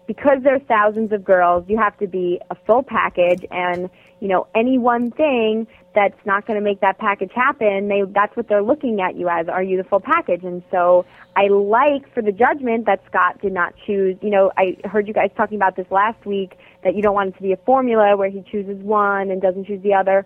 [0.07, 3.89] because there's thousands of girls, you have to be a full package, and
[4.21, 8.35] you know any one thing that's not going to make that package happen, they that's
[8.35, 9.47] what they're looking at you as.
[9.47, 10.43] Are you the full package?
[10.43, 11.05] And so
[11.35, 14.17] I like for the judgment that Scott did not choose.
[14.21, 17.29] You know, I heard you guys talking about this last week that you don't want
[17.29, 20.25] it to be a formula where he chooses one and doesn't choose the other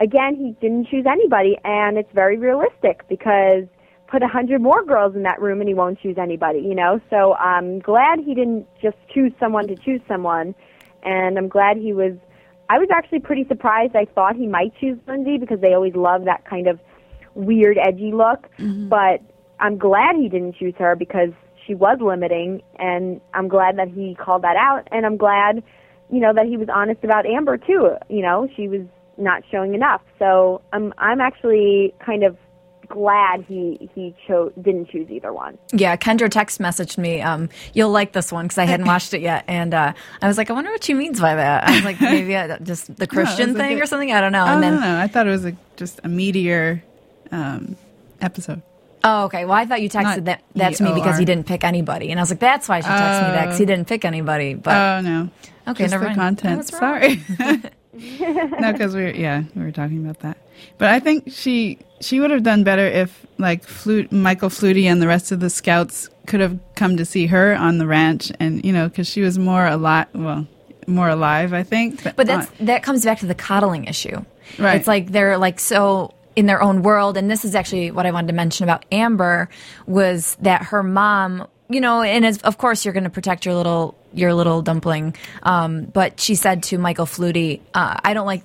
[0.00, 3.64] again, he didn't choose anybody, and it's very realistic because
[4.06, 7.00] put a hundred more girls in that room and he won't choose anybody, you know.
[7.10, 10.54] So I'm glad he didn't just choose someone to choose someone,
[11.02, 12.12] and I'm glad he was.
[12.68, 13.94] I was actually pretty surprised.
[13.94, 16.80] I thought he might choose Lindsay because they always love that kind of
[17.34, 18.88] weird, edgy look, mm-hmm.
[18.88, 19.20] but
[19.60, 21.30] I'm glad he didn't choose her because
[21.66, 25.62] she was limiting, and I'm glad that he called that out, and I'm glad,
[26.10, 27.96] you know, that he was honest about Amber too.
[28.08, 28.82] You know, she was
[29.16, 30.02] not showing enough.
[30.18, 32.36] So I'm I'm actually kind of
[32.94, 35.58] glad he he chose didn't choose either one.
[35.72, 37.20] Yeah, Kendra text messaged me.
[37.20, 40.38] Um, you'll like this one because I hadn't watched it yet, and uh, I was
[40.38, 41.68] like, I wonder what she means by that.
[41.68, 44.12] I was like, maybe uh, just the Christian a thing good- or something.
[44.12, 44.44] I don't know.
[44.44, 46.82] Oh, And no, then, no, I thought it was a, just a meteor
[47.32, 47.76] um,
[48.20, 48.62] episode.
[49.02, 49.44] oh, okay.
[49.44, 52.10] Well, I thought you texted Not that that to me because he didn't pick anybody,
[52.10, 54.54] and I was like, that's why she texted me that because he didn't pick anybody.
[54.54, 55.28] But Oh no.
[55.66, 56.16] Okay, just never mind.
[56.38, 56.66] Content.
[56.66, 57.22] Sorry.
[58.20, 60.36] no, because we were yeah we were talking about that.
[60.78, 65.00] But I think she she would have done better if like Flute, Michael Flutie and
[65.00, 68.64] the rest of the scouts could have come to see her on the ranch, and
[68.64, 70.06] you know because she was more alive.
[70.12, 70.46] Well,
[70.86, 72.02] more alive, I think.
[72.16, 74.24] But that's uh, that comes back to the coddling issue.
[74.58, 74.76] Right.
[74.76, 78.10] It's like they're like so in their own world, and this is actually what I
[78.10, 79.48] wanted to mention about Amber
[79.86, 83.54] was that her mom, you know, and as, of course you're going to protect your
[83.54, 88.44] little your little dumpling, um, but she said to Michael Flutie, uh, "I don't like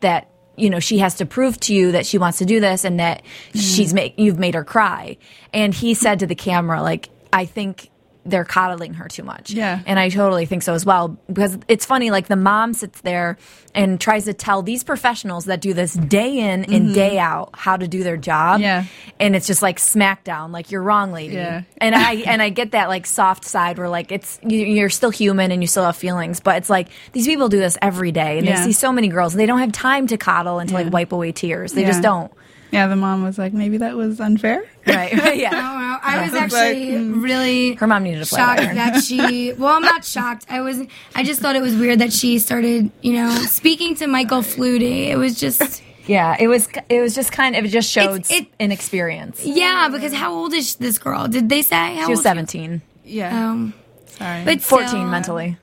[0.00, 2.84] that." You know, she has to prove to you that she wants to do this
[2.84, 3.22] and that
[3.54, 5.16] she's make you've made her cry.
[5.54, 7.90] And he said to the camera, like, I think
[8.26, 9.50] they're coddling her too much.
[9.50, 9.80] Yeah.
[9.86, 11.16] And I totally think so as well.
[11.26, 13.38] Because it's funny, like the mom sits there
[13.74, 17.76] and tries to tell these professionals that do this day in and day out how
[17.76, 18.56] to do their job.
[18.56, 18.62] Mm-hmm.
[18.62, 18.84] Yeah.
[19.18, 21.34] And it's just like smackdown, like you're wrong, lady.
[21.34, 21.62] Yeah.
[21.78, 25.10] And I and I get that like soft side where like it's you, you're still
[25.10, 28.38] human and you still have feelings, but it's like these people do this every day
[28.38, 28.56] and Yeah.
[28.58, 30.82] they see so many girls and they don't have time to coddle and to Yeah.
[30.82, 31.72] like wipe away tears.
[31.72, 31.88] They Yeah.
[31.88, 32.30] just don't.
[32.72, 32.86] Yeah.
[32.86, 34.64] The mom was like, maybe that was unfair.
[34.86, 35.12] Right.
[35.36, 35.50] yeah.
[35.52, 37.22] Oh, I was actually like, mm.
[37.22, 38.76] really Her mom needed a flat shocked iron.
[38.76, 39.52] that she.
[39.52, 40.46] Well, I'm not shocked.
[40.48, 40.80] I was.
[41.14, 45.08] I just thought it was weird that she started, you know, speaking to Michael Flutie.
[45.08, 45.82] It was just.
[46.06, 46.34] Yeah.
[46.40, 49.44] It was it was just kind of it just showed It's- it- inexperience.
[49.44, 51.28] Yeah, because how old is this girl?
[51.28, 51.94] Did they say?
[51.96, 52.80] How She was old 17.
[53.04, 53.50] Yeah.
[53.50, 53.74] Um,
[54.06, 54.44] Sorry.
[54.44, 55.58] but 14 still, mentally.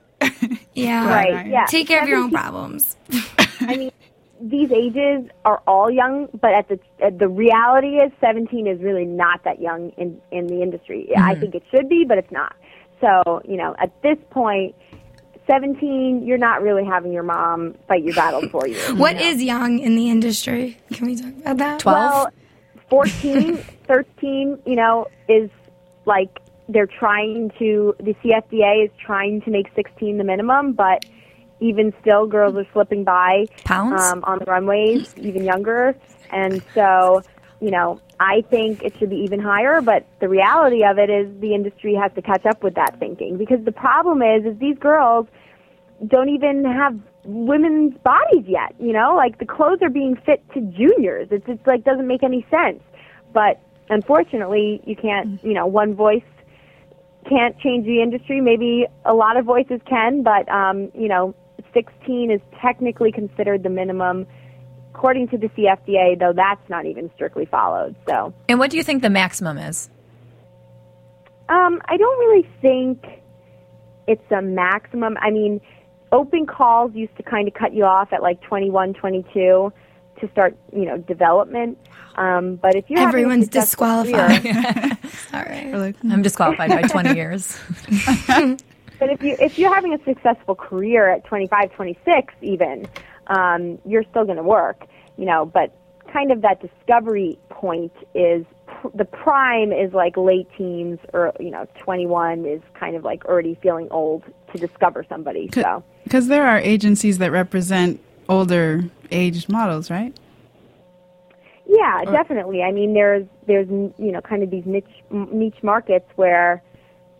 [0.74, 1.06] Yeah.
[1.08, 1.32] Right?
[1.34, 1.46] Right.
[1.48, 1.66] Yeah.
[1.66, 2.96] Take care of your own problems.
[3.60, 3.90] I mean,
[4.40, 9.04] these ages are all young, but at the at the reality is, 17 is really
[9.04, 11.10] not that young in in the industry.
[11.16, 11.40] I mm-hmm.
[11.40, 12.54] think it should be, but it's not.
[13.00, 14.74] So you know, at this point.
[15.50, 18.76] 17, you're not really having your mom fight your battles for you.
[18.96, 20.76] What is young in the industry?
[20.92, 21.80] Can we talk about that?
[21.80, 21.96] 12?
[21.96, 22.30] Well,
[22.90, 23.56] 14,
[23.88, 25.48] 13, you know, is
[26.04, 31.06] like they're trying to, the CFDA is trying to make 16 the minimum, but
[31.60, 34.00] even still, girls are slipping by Pounds?
[34.00, 35.96] um, on the runways, even younger.
[36.30, 37.22] And so,
[37.60, 41.28] you know, I think it should be even higher, but the reality of it is
[41.40, 44.78] the industry has to catch up with that thinking because the problem is, is these
[44.78, 45.26] girls
[46.06, 48.74] don't even have women's bodies yet.
[48.78, 51.28] You know, like the clothes are being fit to juniors.
[51.30, 52.82] It's it's like doesn't make any sense.
[53.32, 55.42] But unfortunately, you can't.
[55.44, 56.22] You know, one voice
[57.28, 58.40] can't change the industry.
[58.40, 61.34] Maybe a lot of voices can, but um, you know,
[61.74, 64.26] 16 is technically considered the minimum
[64.94, 67.94] according to the CFDA, though that's not even strictly followed.
[68.08, 69.88] So, And what do you think the maximum is?
[71.48, 73.04] um, I don't really think
[74.06, 75.16] it's a maximum.
[75.20, 75.60] I mean,
[76.12, 79.72] open calls used to kind of cut you off at like 21, 22
[80.20, 81.78] to start, you know, development.
[82.16, 84.42] Um, but if you're Everyone's disqualified.
[84.42, 84.98] career-
[85.30, 85.94] Sorry.
[86.10, 87.56] I'm disqualified by 20 years.
[88.98, 92.88] But if you if you're having a successful career at 25, 26 even,
[93.28, 94.86] um, you're still going to work,
[95.16, 95.44] you know.
[95.46, 95.72] But
[96.12, 101.50] kind of that discovery point is pr- the prime is like late teens or you
[101.50, 105.50] know 21 is kind of like already feeling old to discover somebody.
[105.52, 110.14] So Because there are agencies that represent older aged models, right?
[111.68, 112.62] yeah, definitely.
[112.62, 116.62] I mean, there's there's you know kind of these niche niche markets where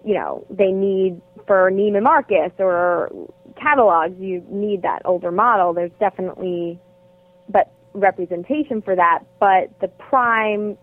[0.05, 3.11] you know they need for Neiman Marcus or
[3.61, 5.73] catalogs you need that older model.
[5.73, 6.79] There's definitely
[7.49, 9.25] but representation for that.
[9.41, 10.79] But the prime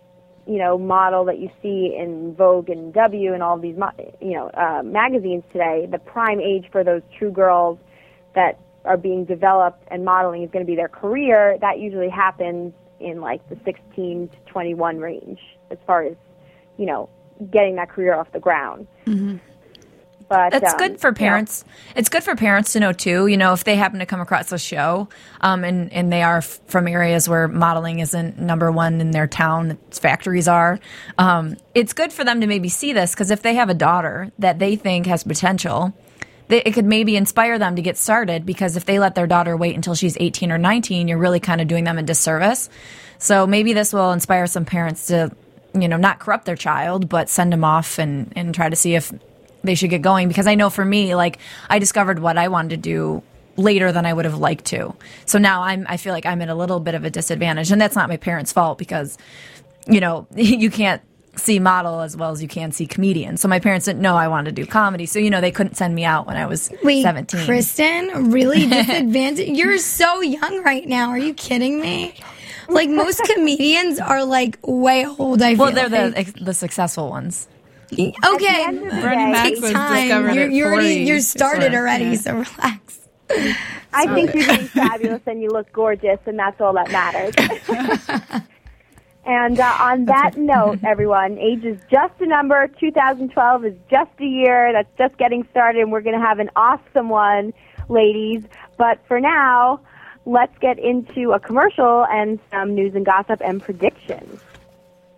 [0.47, 3.78] you know model that you see in Vogue and W and all these
[4.20, 7.80] you know uh, magazines today, the prime age for those true girls
[8.34, 11.57] that are being developed and modeling is going to be their career.
[11.61, 15.39] That usually happens in like the 16 to 21 range
[15.72, 16.16] as far as
[16.78, 17.09] you know
[17.51, 18.88] getting that career off the ground.
[20.28, 21.63] But That's um, good for parents.
[21.95, 23.28] It's good for parents to know too.
[23.28, 25.07] You know, if they happen to come across a show,
[25.41, 29.28] um, and and they are f- from areas where modeling isn't number one in their
[29.28, 30.80] town, its factories are.
[31.19, 34.32] Um, it's good for them to maybe see this because if they have a daughter
[34.39, 35.93] that they think has potential,
[36.47, 38.47] they, it could maybe inspire them to get started.
[38.47, 41.61] Because if they let their daughter wait until she's eighteen or nineteen, you're really kind
[41.61, 42.67] of doing them a disservice.
[43.19, 45.32] So maybe this will inspire some parents to,
[45.76, 48.95] you know, not corrupt their child, but send them off and and try to see
[48.95, 49.13] if
[49.66, 51.39] they should get going because I know for me, like
[51.70, 53.24] I discovered what I wanted to do
[53.57, 54.95] later than I would have liked to.
[55.26, 57.80] So now I'm I feel like I'm at a little bit of a disadvantage and
[57.80, 59.18] that's not my parents' fault because
[59.88, 61.01] you know, you can't
[61.38, 63.38] see model as well as you can see comedian.
[63.38, 65.05] So my parents didn't know I wanted to do comedy.
[65.05, 67.45] So you know, they couldn't send me out when I was Wait, 17.
[67.45, 69.51] Kristen, really disadvantaged?
[69.57, 71.09] You're so young right now.
[71.09, 72.16] Are you kidding me?
[72.68, 75.41] Like most comedians are like way old.
[75.41, 77.47] I feel well, they're the the successful ones.
[78.00, 78.66] End okay.
[78.66, 80.08] of the Bernie day- Mac was time.
[80.08, 82.16] discovered You're, you're already you're started so, already, yeah.
[82.16, 83.00] so relax.
[83.93, 87.34] I think you're doing fabulous and you look gorgeous, and that's all that matters.
[89.26, 92.68] and uh, on that note, everyone, age is just a number.
[92.80, 94.72] 2012 is just a year.
[94.74, 97.54] That's just getting started, and we're going to have an awesome one,
[97.89, 98.43] ladies.
[98.78, 99.80] But for now,
[100.26, 104.41] let's get into a commercial and some news and gossip and predictions.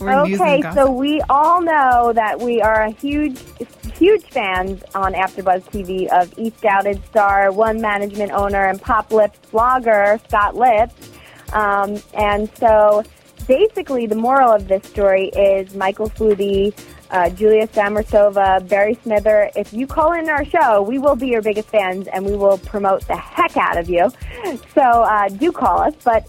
[0.00, 3.38] News Okay, and so we all know that we are a huge,
[3.98, 9.38] huge fans on AfterBuzz TV of E Scouted star, one management owner, and Pop Lipps
[9.52, 11.10] blogger Scott Lipps.
[11.52, 13.04] Um, and so,
[13.46, 16.74] basically, the moral of this story is Michael Flutie,
[17.10, 19.50] uh, Julia Samersova, Barry Smither.
[19.54, 22.56] If you call in our show, we will be your biggest fans, and we will
[22.56, 24.10] promote the heck out of you.
[24.74, 26.26] So uh, do call us, but.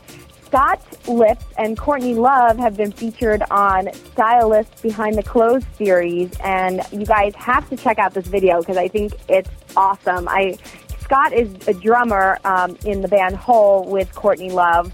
[0.51, 6.81] Scott Lipps and Courtney Love have been featured on Stylist Behind the Clothes series, and
[6.91, 10.27] you guys have to check out this video because I think it's awesome.
[10.27, 10.57] I
[10.99, 14.91] Scott is a drummer um, in the band Hole with Courtney Love,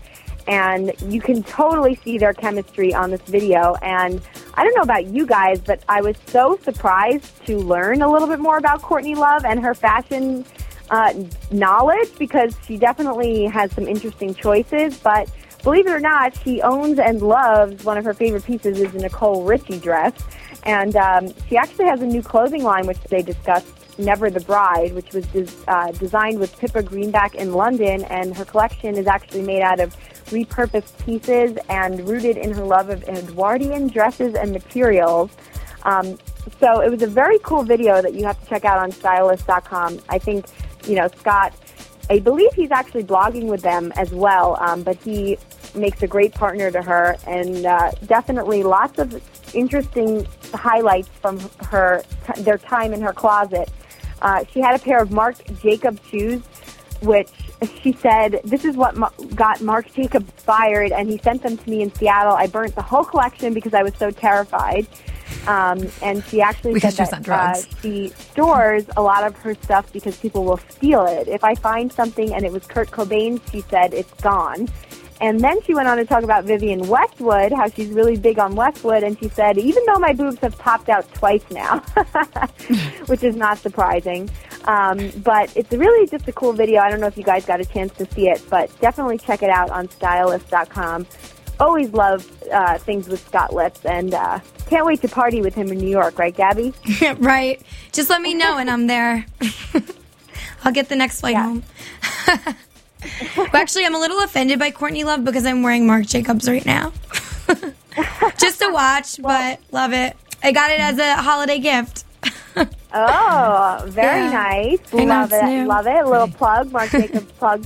[0.47, 3.73] and you can totally see their chemistry on this video.
[3.81, 4.21] And
[4.53, 8.27] I don't know about you guys, but I was so surprised to learn a little
[8.27, 10.45] bit more about Courtney Love and her fashion
[10.91, 11.13] uh,
[11.49, 14.99] knowledge because she definitely has some interesting choices.
[14.99, 15.31] But
[15.67, 18.99] believe it or not, she owns and loves one of her favorite pieces is a
[18.99, 20.13] Nicole Richie dress,
[20.63, 23.67] and um, she actually has a new clothing line which they discussed.
[23.99, 28.45] Never the Bride, which was des- uh, designed with Pippa Greenback in London, and her
[28.45, 29.93] collection is actually made out of
[30.27, 35.31] repurposed pieces and rooted in her love of Edwardian dresses and materials.
[35.83, 36.17] Um,
[36.61, 39.99] so it was a very cool video that you have to check out on stylist.com.
[40.07, 40.45] I think,
[40.85, 41.53] you know, Scott,
[42.09, 45.37] I believe he's actually blogging with them as well, um, but he
[45.75, 49.21] makes a great partner to her and uh, definitely lots of
[49.53, 51.39] interesting highlights from
[51.69, 52.03] her
[52.37, 53.69] their time in her closet.
[54.21, 56.41] Uh, she had a pair of Marc Jacob shoes,
[57.01, 57.29] which
[57.81, 61.69] she said, this is what ma- got Marc Jacob fired, and he sent them to
[61.69, 62.33] me in Seattle.
[62.33, 64.87] I burnt the whole collection because I was so terrified.
[65.47, 69.91] Um, and she actually Because said that uh, she stores a lot of her stuff
[69.93, 71.29] because people will steal it.
[71.29, 74.67] If I find something and it was Kurt Cobain's, she said it's gone.
[75.19, 78.55] And then she went on to talk about Vivienne Westwood, how she's really big on
[78.55, 81.79] Westwood, and she said, even though my boobs have popped out twice now,
[83.07, 84.29] which is not surprising.
[84.65, 86.81] Um, but it's really just a cool video.
[86.81, 89.41] I don't know if you guys got a chance to see it, but definitely check
[89.41, 91.07] it out on stylist.com.
[91.59, 94.39] Always love uh, things with Scott Lipps, and uh,
[94.69, 96.73] can't wait to party with him in New York, right, Gabby?
[97.17, 97.61] right.
[97.91, 99.25] Just let me know and I'm there.
[100.63, 101.43] I'll get the next flight Yeah.
[101.43, 101.63] home.
[103.37, 106.65] well, actually, I'm a little offended by Courtney Love because I'm wearing Marc Jacobs right
[106.65, 106.91] now.
[108.37, 110.15] Just to watch, but love it.
[110.43, 112.03] I got it as a holiday gift.
[112.93, 114.31] Oh, very Yeah.
[114.31, 114.93] nice.
[114.93, 115.43] Love it.
[115.45, 115.65] new.
[115.67, 116.03] Love it.
[116.03, 117.65] A little plug, Marc Jacobs plug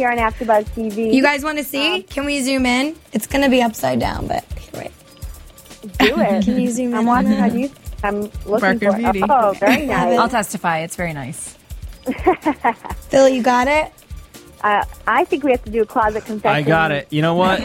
[0.00, 1.12] here on AfterBuzz TV.
[1.12, 2.02] You guys want to see?
[2.04, 2.96] Can we zoom in?
[3.12, 4.92] It's going to be upside down, but wait.
[5.82, 5.88] do
[6.20, 6.44] it.
[6.44, 6.94] Can you zoom in?
[6.94, 7.50] I'm watching that?
[7.52, 7.70] on you.
[8.02, 9.22] I'm looking Barker for Beauty.
[9.28, 10.18] Oh, very nice.
[10.18, 10.78] I'll testify.
[10.78, 11.58] It's very nice.
[13.10, 13.92] Phil, you got it?
[14.62, 16.56] Uh, I think we have to do a closet confession.
[16.56, 17.06] I got it.
[17.10, 17.60] You know what?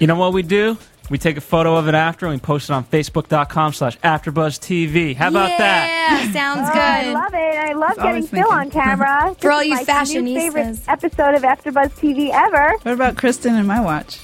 [0.00, 0.78] You know what we do?
[1.08, 5.14] We take a photo of it after and we post it on Facebook.com slash AfterBuzzTV.
[5.16, 6.22] How about that?
[6.24, 7.36] Yeah, sounds Oh, I love it.
[7.38, 9.34] I love That's all I getting was Phil on camera.
[9.38, 10.82] For all you is my favorite fashionistas.
[10.88, 12.72] episode of AfterBuzz TV ever.
[12.82, 14.18] What about Kristen and my watch?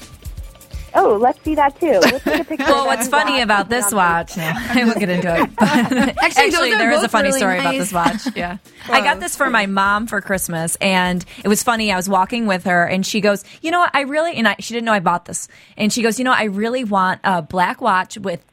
[0.95, 1.99] Oh, let's see that too.
[2.01, 2.65] Let's take a picture.
[2.65, 3.43] Well, what's funny watch.
[3.43, 4.37] about this watch?
[4.37, 5.49] No, I won't get into it.
[5.59, 8.35] Actually, those are there is a funny really story about this watch.
[8.35, 11.91] Yeah, I got this for my mom for Christmas, and it was funny.
[11.91, 13.91] I was walking with her, and she goes, "You know what?
[13.93, 16.33] I really," and I, she didn't know I bought this, and she goes, "You know,
[16.33, 18.43] I really want a black watch with."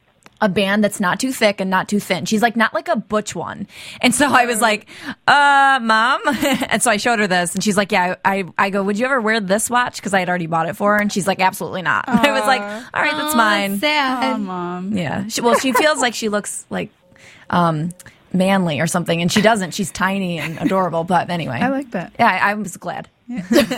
[0.41, 2.25] A band that's not too thick and not too thin.
[2.25, 3.67] She's like, not like a butch one.
[4.01, 4.87] And so I was like,
[5.27, 6.21] uh, mom.
[6.69, 9.05] and so I showed her this and she's like, yeah, I, I go, would you
[9.05, 10.01] ever wear this watch?
[10.01, 10.99] Cause I had already bought it for her.
[10.99, 12.05] And she's like, absolutely not.
[12.07, 13.79] I was like, all right, that's mine.
[13.79, 14.33] Sad.
[14.33, 14.97] Oh, mom.
[14.97, 15.27] Yeah.
[15.27, 16.89] She, well, she feels like she looks like
[17.51, 17.91] um,
[18.33, 19.73] manly or something, and she doesn't.
[19.73, 21.03] She's tiny and adorable.
[21.03, 22.13] But anyway, I like that.
[22.19, 23.09] yeah, I, I was glad.
[23.49, 23.69] good,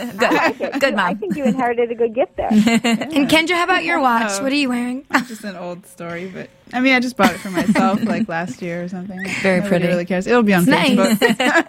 [0.80, 2.48] good I think you inherited a good gift there.
[2.50, 4.32] And Kendra, how about your watch?
[4.32, 4.42] Oh.
[4.42, 5.04] What are you wearing?
[5.28, 8.60] Just an old story, but I mean, I just bought it for myself like last
[8.62, 9.16] year or something.
[9.42, 9.86] Very Nobody pretty.
[9.86, 10.26] really cares.
[10.26, 10.90] It'll be on Nice.
[10.98, 11.68] Facebook.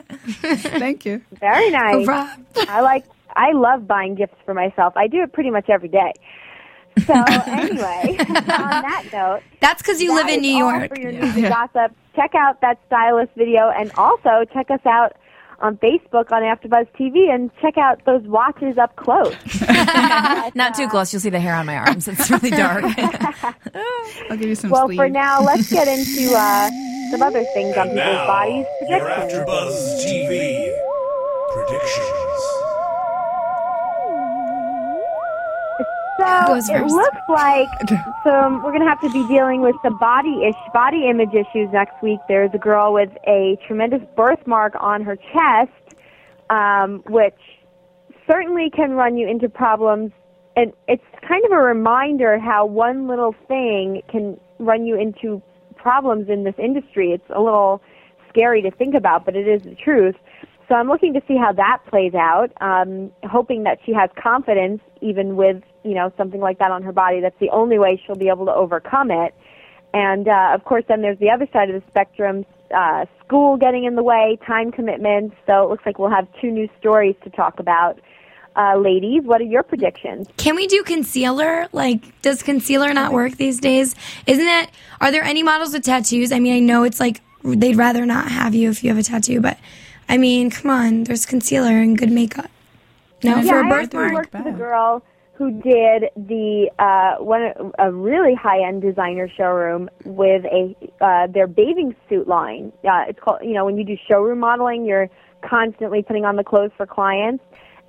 [0.79, 1.21] Thank you.
[1.39, 2.07] Very nice.
[2.07, 2.27] Rob.
[2.67, 3.05] I like.
[3.36, 4.93] I love buying gifts for myself.
[4.95, 6.13] I do it pretty much every day.
[7.05, 10.89] So anyway, on that note, That's because you live in New York.
[10.95, 15.13] For your news and gossip, check out that stylist video, and also check us out
[15.59, 19.36] on Facebook on AfterBuzz TV, and check out those watches up close.
[20.55, 21.13] Not too close.
[21.13, 22.07] You'll see the hair on my arms.
[22.07, 22.84] It's really dark.
[24.30, 24.99] I'll give you some well, sleeves.
[24.99, 26.70] for now, let's get into uh,
[27.11, 28.66] some other things on people's bodies.
[28.89, 29.34] your Predictions.
[29.34, 30.76] AfterBuzz TV
[31.55, 32.34] predictions.
[36.18, 37.68] So it looks like
[38.24, 41.70] some we're going to have to be dealing with some body ish body image issues
[41.74, 42.20] next week.
[42.28, 45.99] There's a girl with a tremendous birthmark on her chest,
[46.49, 47.39] um, which
[48.28, 50.11] certainly can run you into problems.
[50.55, 55.41] And it's kind of a reminder how one little thing can run you into
[55.76, 57.11] problems in this industry.
[57.11, 57.82] It's a little
[58.30, 60.16] scary to think about, but it is the truth.
[60.68, 64.82] So I'm looking to see how that plays out, um, hoping that she has confidence
[65.01, 67.20] even with, you know, something like that on her body.
[67.22, 69.36] That's the only way she'll be able to overcome it.
[69.93, 72.45] And, uh, of course, then there's the other side of the spectrum,
[72.76, 75.36] uh, school getting in the way, time commitments.
[75.45, 77.99] So it looks like we'll have two new stories to talk about.
[78.55, 80.28] Uh, ladies, what are your predictions?
[80.38, 81.68] Can we do concealer?
[81.74, 83.95] Like, does concealer not work these days?
[84.26, 84.70] Isn't it?
[85.01, 86.32] Are there any models with tattoos?
[86.32, 89.03] I mean, I know it's like they'd rather not have you if you have a
[89.03, 89.57] tattoo, but
[90.08, 92.51] I mean, come on, there's concealer and good makeup.
[93.24, 94.14] No, for a I actually birthmark.
[94.14, 95.03] worked with a girl
[95.34, 101.47] who did the uh, one a really high end designer showroom with a uh, their
[101.47, 102.72] bathing suit line.
[102.84, 105.10] Uh, it's called you know when you do showroom modeling, you're
[105.41, 107.43] constantly putting on the clothes for clients.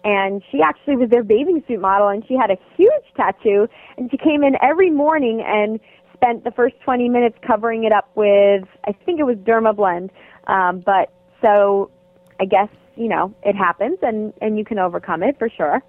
[0.04, 3.66] And she actually was their bathing suit model, and she had a huge tattoo.
[3.96, 5.80] And she came in every morning and
[6.14, 10.10] spent the first 20 minutes covering it up with, I think it was Dermablend.
[10.46, 11.12] Um, but
[11.42, 11.90] so
[12.40, 15.82] I guess you know it happens, and and you can overcome it for sure.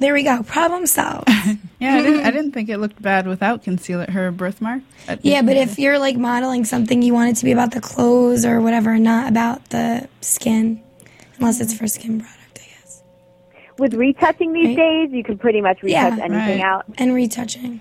[0.00, 0.42] There we go.
[0.42, 1.28] Problem solved.
[1.80, 4.06] Yeah, I didn't, I didn't think it looked bad without concealer.
[4.10, 4.82] Her birthmark.
[5.22, 8.44] Yeah, but if you're like modeling something, you want it to be about the clothes
[8.44, 10.82] or whatever, not about the skin,
[11.38, 13.02] unless it's for skin product, I guess.
[13.78, 14.76] With retouching these Right.
[14.76, 16.60] days, you can pretty much Yeah, retouch anything right.
[16.60, 16.84] out.
[16.98, 17.80] And retouching.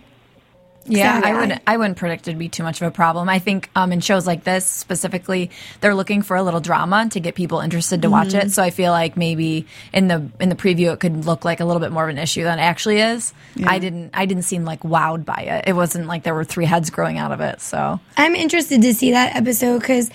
[0.87, 1.61] Yeah, I wouldn't.
[1.67, 3.29] I wouldn't predict it'd be too much of a problem.
[3.29, 7.19] I think um, in shows like this specifically, they're looking for a little drama to
[7.19, 8.47] get people interested to watch Mm-hmm.
[8.47, 8.51] it.
[8.51, 11.65] So I feel like maybe in the in the preview it could look like a
[11.65, 13.33] little bit more of an issue than it actually is.
[13.65, 14.11] I didn't.
[14.13, 15.65] I didn't seem like wowed by it.
[15.67, 17.61] It wasn't like there were three heads growing out of it.
[17.61, 20.09] So I'm interested to see that episode because,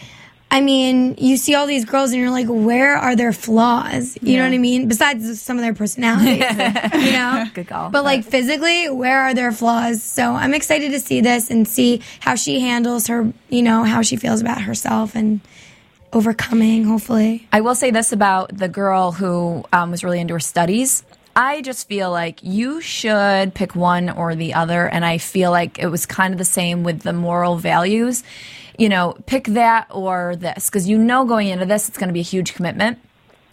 [0.53, 4.18] I mean, you see all these girls and you're like, where are their flaws?
[4.20, 4.86] You know what I mean?
[4.86, 6.44] Besides some of their personalities,
[6.92, 7.46] you know?
[7.55, 7.88] Good call.
[7.88, 10.03] But like physically, where are their flaws?
[10.03, 14.03] So I'm excited to see this and see how she handles her, you know, how
[14.03, 15.40] she feels about herself and
[16.12, 17.48] overcoming, hopefully.
[17.50, 21.03] I will say this about the girl who um, was really into her studies.
[21.34, 25.78] I just feel like you should pick one or the other, and I feel like
[25.78, 28.22] it was kind of the same with the moral values.
[28.78, 32.14] You know, pick that or this because you know going into this it's going to
[32.14, 32.98] be a huge commitment.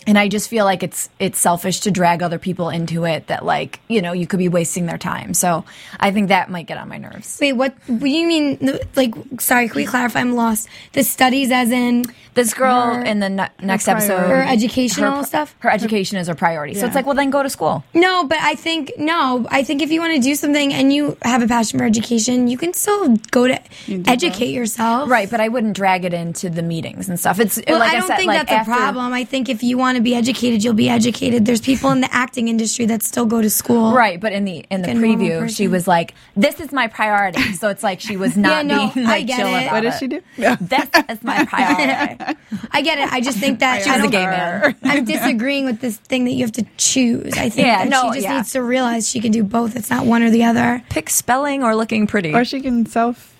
[0.07, 3.45] And I just feel like it's it's selfish to drag other people into it that
[3.45, 5.33] like you know you could be wasting their time.
[5.35, 5.65] So
[5.99, 7.37] I think that might get on my nerves.
[7.39, 8.79] Wait, what, what do you mean?
[8.95, 10.19] Like, sorry, can we clarify?
[10.21, 10.67] I'm lost.
[10.93, 14.05] The studies, as in This girl Her- in the ne- next priority.
[14.07, 15.53] episode, her educational her, stuff?
[15.59, 16.73] her education is her priority.
[16.75, 17.83] So it's like, well, then go to school.
[17.93, 19.45] No, but I think no.
[19.51, 22.47] I think if you want to do something and you have a passion for education,
[22.47, 25.09] you can still go to do educate yourself.
[25.09, 27.39] Right, but I wouldn't drag it into the meetings and stuff.
[27.39, 29.11] It's Well, like I don't said, think like that's after- a problem.
[29.13, 31.45] I think if you want to be educated, you'll be educated.
[31.45, 33.93] There's people in the acting industry that still go to school.
[33.93, 37.53] Right, but in the in the Like preview, she was like, "This is my priority."
[37.53, 39.63] So it's like she was not Yeah, no, being I get chill it.
[39.63, 40.21] about what does she do?
[40.37, 42.37] This is my priority.
[42.71, 43.11] I get it.
[43.11, 44.75] I just think that She I a gay man.
[44.83, 47.33] I'm disagreeing with this thing that you have to choose.
[47.37, 48.37] I think Yeah, that no, she just yeah.
[48.37, 49.75] needs to realize she can do both.
[49.75, 50.83] It's not one or the other.
[50.89, 52.33] Pick spelling or looking pretty.
[52.33, 53.35] Or she can self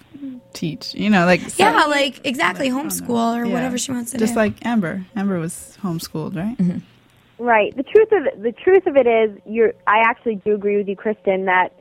[0.54, 0.93] teach.
[0.93, 3.54] You know, like Yeah, like exactly homeschool or yeah.
[3.54, 4.36] whatever she wants to Just do.
[4.36, 5.06] Just like Amber.
[5.16, 6.58] Amber was homeschooled, right?
[6.58, 6.80] Mm-hmm.
[7.43, 7.76] Right.
[7.76, 9.74] The truth of it, the truth of it is, you're.
[9.88, 11.72] I actually do agree with you, Kristen, that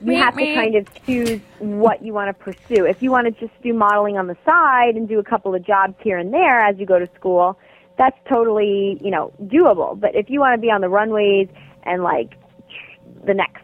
[0.00, 2.84] you have to kind of choose what you want to pursue.
[2.84, 5.64] If you want to just do modeling on the side and do a couple of
[5.64, 7.58] jobs here and there as you go to school,
[7.96, 9.98] that's totally you know doable.
[9.98, 11.48] But if you want to be on the runways
[11.84, 12.34] and like
[13.24, 13.62] the next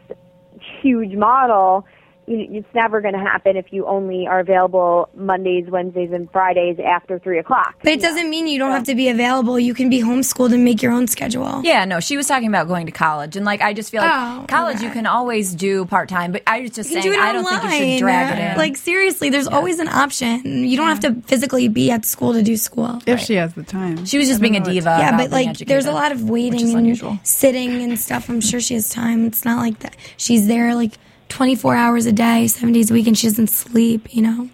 [0.81, 1.85] huge model, you,
[2.33, 7.19] it's never going to happen if you only are available Mondays, Wednesdays, and Fridays after
[7.19, 7.75] three o'clock.
[7.83, 9.59] but it doesn't mean you don't have to be available.
[9.59, 11.63] You can be homeschooled and make your own schedule.
[11.65, 14.13] yeah, no, she was talking about going to college, and like I just feel like
[14.13, 14.87] Oh, college okay.
[14.87, 17.61] you can always do part time, but I was just saying do I don't online.
[17.69, 18.57] think you should drag it in.
[18.59, 20.65] Like seriously, there's always an option.
[20.65, 23.01] You don't have to physically be at school to do school.
[23.07, 24.05] If she has the time.
[24.05, 24.97] she was just being a diva.
[25.01, 27.19] yeah, but being like there's a lot of waiting and unusual.
[27.25, 28.29] sitting and stuff.
[28.31, 29.27] I'm sure she has time.
[29.27, 29.97] It's not like that.
[30.17, 30.93] She's there like
[31.31, 34.15] 24 hours a day, seven days a week, and she doesn't sleep.
[34.15, 34.51] You know.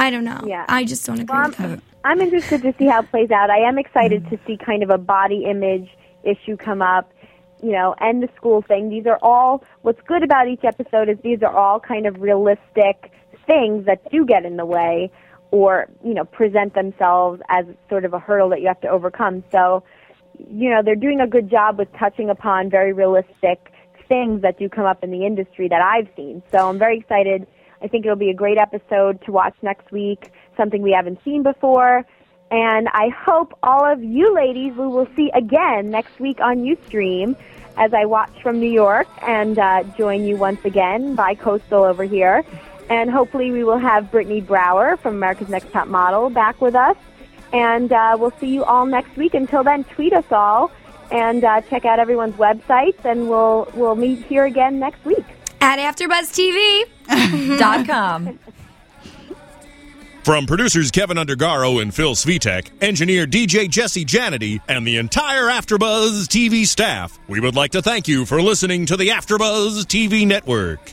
[0.00, 0.42] I don't know.
[0.46, 0.64] Yeah.
[0.66, 1.80] I just don't agree Well, with that.
[2.04, 3.50] I'm interested to see how it plays out.
[3.50, 4.30] I am excited mm.
[4.30, 5.90] to see kind of a body image
[6.24, 7.12] issue come up,
[7.62, 8.88] you know, and the school thing.
[8.88, 13.12] These are all, what's good about each episode is these are all kind of realistic
[13.46, 15.10] things that do get in the way
[15.50, 19.44] or, you know, present themselves as sort of a hurdle that you have to overcome.
[19.52, 19.82] So,
[20.50, 23.69] you know, they're doing a good job with touching upon very realistic
[24.10, 26.42] things that do come up in the industry that I've seen.
[26.50, 27.46] So I'm very excited.
[27.80, 31.42] I think it'll be a great episode to watch next week, something we haven't seen
[31.42, 32.04] before.
[32.50, 37.36] And I hope all of you ladies we will see again next week on Ustream
[37.76, 42.02] as I watch from New York and uh, join you once again by Coastal over
[42.02, 42.44] here.
[42.90, 46.96] And hopefully we will have Brittany Brower from America's Next Top Model back with us.
[47.52, 49.34] And uh, we'll see you all next week.
[49.34, 50.72] Until then, tweet us all
[51.10, 55.24] and uh, check out everyone's websites, and we'll we'll meet here again next week.
[55.60, 56.32] At AfterBuzz
[57.06, 57.58] TV.
[57.58, 58.38] dot com.
[60.22, 66.26] From producers Kevin Undergaro and Phil Svitek, engineer DJ Jesse Janity, and the entire AfterBuzz
[66.26, 70.92] TV staff, we would like to thank you for listening to the AfterBuzz TV network.